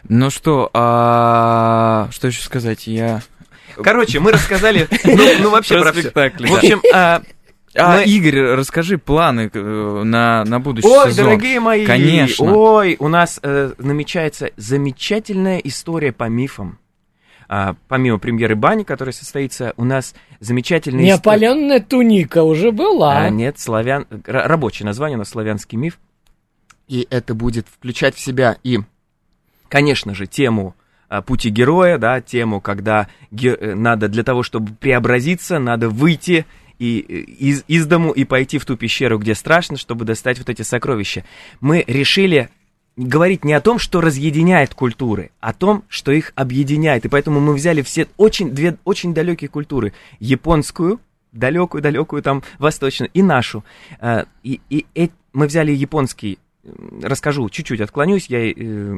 Ну 0.10 0.30
что, 0.32 0.70
а, 0.74 2.10
что 2.12 2.28
еще 2.28 2.42
сказать? 2.42 2.88
Я... 2.88 3.22
Короче, 3.76 4.20
мы 4.20 4.32
рассказали, 4.32 4.88
ну, 5.04 5.18
ну, 5.40 5.50
вообще 5.52 5.76
Про 5.80 5.92
про 5.92 6.02
спектакли, 6.02 6.48
В 6.48 6.56
общем, 6.56 6.82
а, 6.94 7.22
А, 7.76 7.98
Мы- 7.98 8.04
Игорь, 8.04 8.42
расскажи 8.56 8.98
планы 8.98 9.50
э, 9.54 10.02
на, 10.04 10.44
на 10.44 10.60
будущий 10.60 10.88
Ой, 10.88 11.12
сезон. 11.12 11.26
дорогие 11.26 11.60
мои! 11.62 11.86
Конечно. 11.86 12.54
Ой, 12.54 12.98
у 13.00 13.08
нас 13.08 13.40
э, 13.42 13.72
намечается 13.78 14.50
замечательная 14.58 15.60
история 15.60 16.12
по 16.12 16.26
мифам. 16.26 16.80
А, 17.54 17.76
помимо 17.90 18.18
премьеры 18.18 18.56
Бани, 18.56 18.84
которая 18.84 19.12
состоится, 19.12 19.74
у 19.76 19.84
нас 19.84 20.16
замечательная 20.40 21.04
история... 21.04 21.40
Неопаленная 21.42 21.80
туника 21.82 22.44
уже 22.44 22.72
была. 22.72 23.18
А, 23.18 23.30
нет, 23.30 23.60
славян... 23.60 24.08
р- 24.10 24.48
рабочее 24.48 24.86
название 24.86 25.18
у 25.18 25.20
нас 25.20 25.28
славянский 25.28 25.78
миф. 25.78 26.00
И 26.88 27.06
это 27.10 27.36
будет 27.36 27.68
включать 27.68 28.16
в 28.16 28.22
себя 28.22 28.56
и, 28.64 28.80
конечно 29.68 30.16
же, 30.16 30.28
тему 30.28 30.78
а, 31.10 31.22
пути 31.22 31.50
героя, 31.50 31.98
да, 31.98 32.22
тему, 32.22 32.62
когда 32.62 33.10
ге- 33.32 33.58
э, 33.60 33.76
надо 33.76 34.08
для 34.08 34.24
того, 34.24 34.44
чтобы 34.44 34.72
преобразиться, 34.74 35.60
надо 35.60 35.90
выйти 35.90 36.46
и, 36.80 37.00
из, 37.00 37.66
из 37.68 37.86
дому 37.86 38.12
и 38.12 38.24
пойти 38.24 38.60
в 38.60 38.66
ту 38.66 38.78
пещеру, 38.78 39.20
где 39.20 39.36
страшно, 39.36 39.76
чтобы 39.76 40.06
достать 40.06 40.38
вот 40.40 40.48
эти 40.48 40.62
сокровища. 40.62 41.26
Мы 41.60 41.84
решили 41.86 42.50
говорить 43.08 43.44
не 43.46 43.54
о 43.54 43.62
том, 43.62 43.80
что 43.80 44.02
разъединяет 44.02 44.74
культуры, 44.74 45.32
а 45.40 45.50
о 45.50 45.54
том, 45.54 45.84
что 45.88 46.12
их 46.12 46.34
объединяет. 46.36 47.06
И 47.06 47.10
поэтому 47.10 47.40
мы 47.40 47.54
взяли 47.54 47.82
все 47.82 48.08
очень, 48.18 48.52
две 48.52 48.78
очень 48.84 49.14
далекие 49.14 49.50
культуры. 49.50 49.94
Японскую, 50.20 51.00
далекую-далекую 51.32 52.22
там 52.22 52.44
восточную, 52.60 53.10
и 53.14 53.22
нашу. 53.24 53.64
Э, 54.00 54.26
И, 54.44 54.62
и, 54.70 54.86
э- 54.96 55.10
мы 55.34 55.48
взяли 55.48 55.72
японский 55.72 56.40
расскажу, 57.02 57.50
чуть-чуть 57.50 57.82
отклонюсь. 57.82 58.28
Я 58.28 58.52
э, 58.52 58.96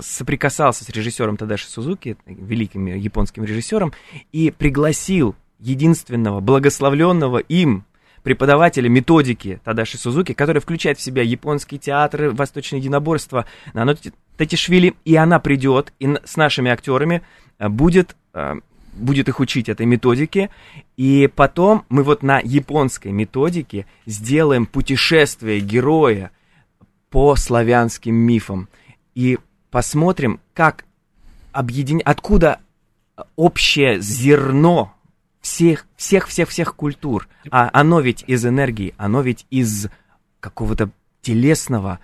соприкасался 0.00 0.84
с 0.84 0.88
режиссером 0.88 1.36
Тадаши 1.36 1.68
Сузуки, 1.68 2.16
великим 2.26 2.86
японским 2.86 3.44
режиссером, 3.44 3.92
и 4.32 4.50
пригласил 4.50 5.34
единственного 5.60 6.40
благословленного 6.40 7.38
им 7.38 7.84
преподавателя 8.24 8.88
методики 8.88 9.60
Тадаши 9.62 9.98
Сузуки, 9.98 10.32
который 10.32 10.60
включает 10.60 10.98
в 10.98 11.02
себя 11.02 11.22
японские 11.22 11.78
театры, 11.78 12.32
восточное 12.32 12.80
единоборство, 12.80 13.44
Нано 13.74 13.96
Татишвили, 14.36 14.94
и 15.04 15.14
она 15.14 15.38
придет 15.38 15.92
и 16.00 16.16
с 16.24 16.36
нашими 16.36 16.70
актерами 16.70 17.22
э, 17.58 17.68
будет, 17.68 18.16
э, 18.32 18.54
будет 18.94 19.28
их 19.28 19.40
учить 19.40 19.68
этой 19.68 19.86
методике, 19.86 20.50
и 20.96 21.30
потом 21.32 21.84
мы 21.90 22.02
вот 22.02 22.22
на 22.22 22.40
японской 22.40 23.12
методике 23.12 23.86
сделаем 24.06 24.66
путешествие 24.66 25.60
героя 25.60 26.30
по 27.10 27.36
славянским 27.36 28.14
мифам. 28.14 28.68
И 29.14 29.38
посмотрим, 29.70 30.40
как 30.54 30.86
объедин... 31.52 32.00
откуда 32.04 32.58
общее 33.36 34.00
зерно 34.00 34.94
всех, 35.54 35.86
всех, 35.96 36.26
всех, 36.26 36.48
всех 36.48 36.74
культур. 36.74 37.28
А 37.50 37.70
оно 37.72 38.00
ведь 38.00 38.24
из 38.26 38.44
энергии, 38.44 38.92
оно 38.96 39.20
ведь 39.22 39.46
из 39.50 39.86
какого-то 40.40 40.90
телесного, 41.22 42.00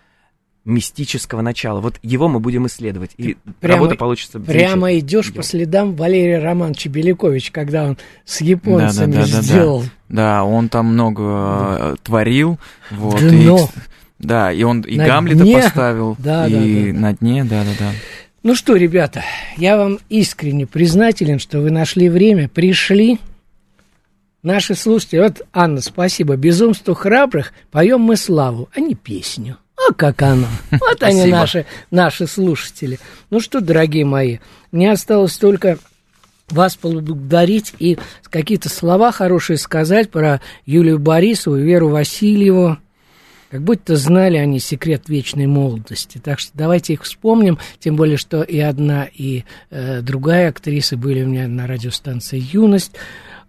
мистического 0.65 1.41
начала. 1.41 1.81
Вот 1.81 1.99
его 2.03 2.29
мы 2.29 2.39
будем 2.39 2.67
исследовать, 2.67 3.13
и 3.17 3.37
работа 3.61 3.97
получится 3.97 4.39
Прямо 4.39 4.97
идешь 4.99 5.33
по 5.33 5.43
следам 5.43 5.97
Валерия 5.97 6.39
Романовича 6.39 6.91
Белякович, 6.91 7.51
когда 7.51 7.87
он 7.87 7.99
с 8.25 8.41
японцами 8.41 9.13
да, 9.13 9.23
да, 9.23 9.27
да, 9.27 9.33
да, 9.37 9.43
сделал. 9.43 9.83
Да. 9.83 9.89
да, 10.09 10.45
он 10.45 10.69
там 10.69 10.87
много 10.87 11.23
э, 11.25 11.97
творил. 12.03 12.59
Вот, 12.91 13.21
Дно. 13.21 13.69
и, 14.19 14.25
да, 14.25 14.53
и 14.53 14.63
он 14.63 14.83
и 14.83 14.97
На 14.97 15.07
Гамлета 15.07 15.43
дне. 15.43 15.57
поставил, 15.57 16.15
Да, 16.19 16.47
и 16.47 16.53
да, 16.53 16.93
да. 16.93 17.01
на 17.01 17.13
дне, 17.15 17.45
да, 17.45 17.65
да, 17.65 17.71
да. 17.79 17.91
Ну 18.43 18.55
что, 18.55 18.77
ребята, 18.77 19.23
я 19.57 19.77
вам 19.77 19.99
искренне 20.09 20.67
признателен, 20.67 21.39
что 21.39 21.61
вы 21.61 21.71
нашли 21.71 22.09
время, 22.11 22.49
пришли. 22.49 23.19
Наши 24.43 24.75
слушатели, 24.75 25.21
вот, 25.21 25.43
Анна, 25.53 25.83
спасибо, 25.83 26.37
«Безумству 26.37 26.95
храбрых» 26.95 27.53
поем 27.71 28.01
мы 28.01 28.17
славу, 28.17 28.71
а 28.75 28.81
не 28.81 28.95
песню. 28.95 29.59
А 29.77 29.93
как 29.93 30.23
оно? 30.23 30.47
Вот 30.71 31.03
они, 31.03 31.27
наши, 31.27 31.67
наши 31.91 32.27
слушатели. 32.27 32.99
Ну 33.29 33.41
что, 33.41 33.61
дорогие 33.61 34.05
мои, 34.05 34.39
мне 34.73 34.93
осталось 34.93 35.37
только 35.37 35.79
вас 36.49 36.77
поблагодарить 36.77 37.75
и 37.79 37.99
какие-то 38.25 38.69
слова 38.69 39.13
хорошие 39.13 39.57
сказать 39.57 40.11
про 40.11 40.41
Юлию 40.65 40.99
Борисову 40.99 41.57
и 41.57 41.63
Веру 41.63 41.91
Васильеву. 41.91 42.79
Как 43.51 43.63
будто 43.63 43.97
знали 43.97 44.37
они 44.37 44.61
секрет 44.61 45.09
вечной 45.09 45.47
молодости. 45.47 46.21
Так 46.23 46.39
что 46.39 46.53
давайте 46.55 46.93
их 46.93 47.03
вспомним, 47.03 47.59
тем 47.81 47.97
более, 47.97 48.17
что 48.17 48.43
и 48.43 48.59
одна, 48.59 49.09
и 49.13 49.45
э, 49.71 50.03
другая 50.03 50.51
актриса 50.51 50.97
были 50.97 51.25
у 51.25 51.27
меня 51.27 51.49
на 51.49 51.67
радиостанции 51.67 52.43
«Юность». 52.53 52.93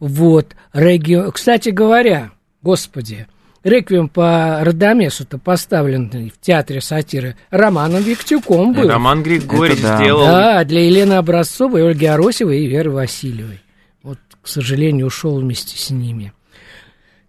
Вот, 0.01 0.55
регио... 0.73 1.31
Кстати 1.31 1.69
говоря, 1.69 2.31
господи, 2.63 3.27
реквием 3.63 4.09
по 4.09 4.57
Радамесу-то 4.61 5.37
поставленный 5.37 6.31
в 6.31 6.41
театре 6.41 6.81
сатиры 6.81 7.37
Романом 7.51 8.01
Виктюком 8.01 8.73
был. 8.73 8.89
Роман 8.89 9.21
Григорьевич 9.21 9.83
да. 9.83 9.97
сделал 9.97 10.25
Да, 10.25 10.63
для 10.63 10.85
Елены 10.85 11.13
Образцовой, 11.13 11.87
Ольги 11.87 12.07
Аросевой 12.07 12.61
и 12.61 12.67
Веры 12.67 12.89
Васильевой. 12.89 13.61
Вот, 14.01 14.17
к 14.41 14.47
сожалению, 14.47 15.05
ушел 15.05 15.39
вместе 15.39 15.77
с 15.77 15.91
ними. 15.91 16.33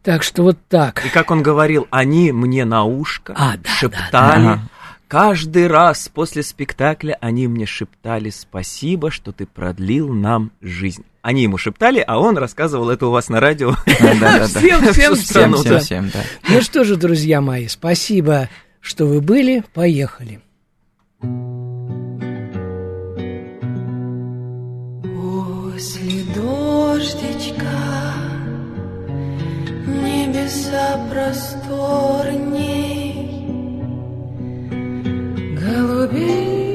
Так 0.02 0.22
что 0.22 0.42
вот 0.42 0.56
так. 0.70 1.04
И 1.04 1.10
как 1.10 1.30
он 1.30 1.42
говорил, 1.42 1.86
они 1.90 2.32
мне 2.32 2.64
на 2.64 2.84
ушко 2.84 3.34
А, 3.36 3.58
да, 3.58 3.70
шептали. 3.70 4.44
да. 4.44 4.60
Каждый 5.12 5.66
раз 5.66 6.08
после 6.08 6.42
спектакля 6.42 7.18
они 7.20 7.46
мне 7.46 7.66
шептали 7.66 8.30
спасибо, 8.30 9.10
что 9.10 9.30
ты 9.32 9.44
продлил 9.44 10.08
нам 10.08 10.52
жизнь. 10.62 11.04
Они 11.20 11.42
ему 11.42 11.58
шептали, 11.58 12.02
а 12.06 12.18
он 12.18 12.38
рассказывал 12.38 12.88
это 12.88 13.08
у 13.08 13.10
вас 13.10 13.28
на 13.28 13.38
радио. 13.38 13.72
Всем, 13.84 14.80
всем 14.80 14.94
Всем, 14.94 15.16
страну, 15.16 15.58
всем, 15.58 15.70
да. 15.70 15.78
всем, 15.80 16.10
да. 16.14 16.20
Ну 16.48 16.62
что 16.62 16.84
же, 16.84 16.96
друзья 16.96 17.42
мои, 17.42 17.68
спасибо, 17.68 18.48
что 18.80 19.04
вы 19.04 19.20
были. 19.20 19.62
Поехали. 19.74 20.40
После 25.02 26.22
дождичка 26.34 27.66
небеса 29.86 31.06
просторней, 31.10 33.01
голубей 35.71 36.70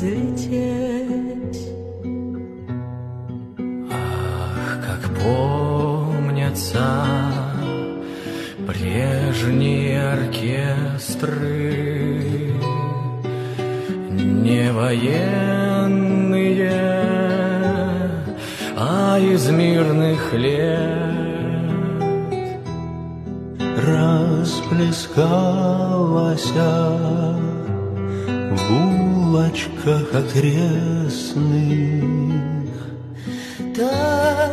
Взлететь. 0.00 1.60
как 4.86 5.02
помнятся 5.22 6.86
прежние 8.66 10.12
оркестры, 10.12 11.34
не 14.10 14.72
военные, 14.72 16.72
а 18.76 19.18
из 19.18 19.50
мирных 19.50 20.32
лет. 20.32 21.10
Расплескалась 23.86 26.52
в 28.50 28.72
улочках 28.72 30.14
окрестных. 30.14 31.44
Та 33.76 34.50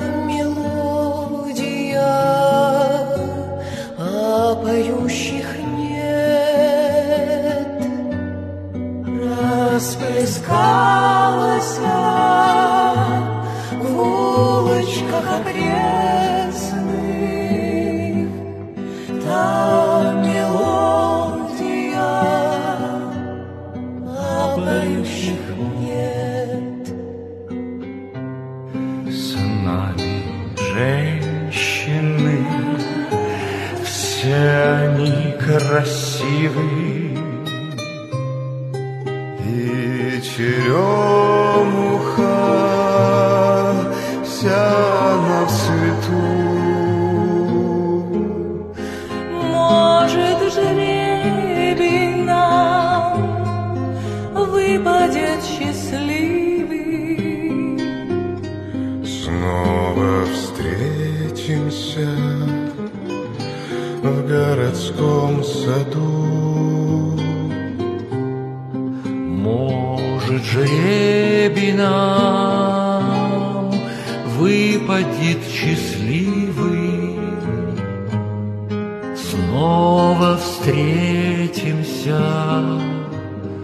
Снова 79.57 80.37
встретимся 80.37 82.19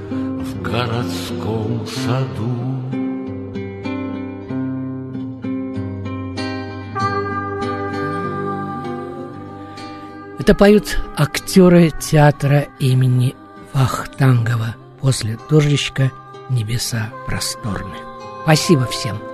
в 0.09 0.61
городском 0.63 1.85
саду. 1.85 2.49
Это 10.39 10.55
поют 10.55 10.99
актеры 11.15 11.91
театра 11.91 12.65
имени 12.79 13.35
Вахтангова 13.73 14.75
после 14.99 15.37
дождичка 15.47 16.11
небеса 16.49 17.11
просторны. 17.27 17.97
Спасибо 18.41 18.87
всем. 18.87 19.32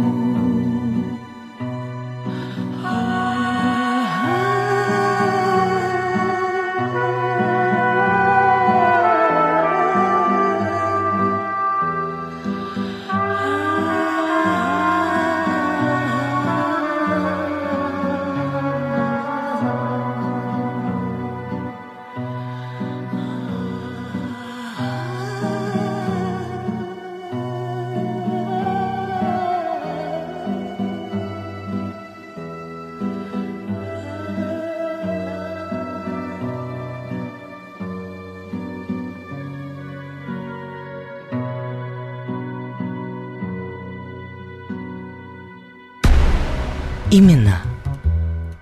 Именно 47.17 47.63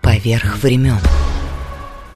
поверх 0.01 0.59
времен. 0.63 1.01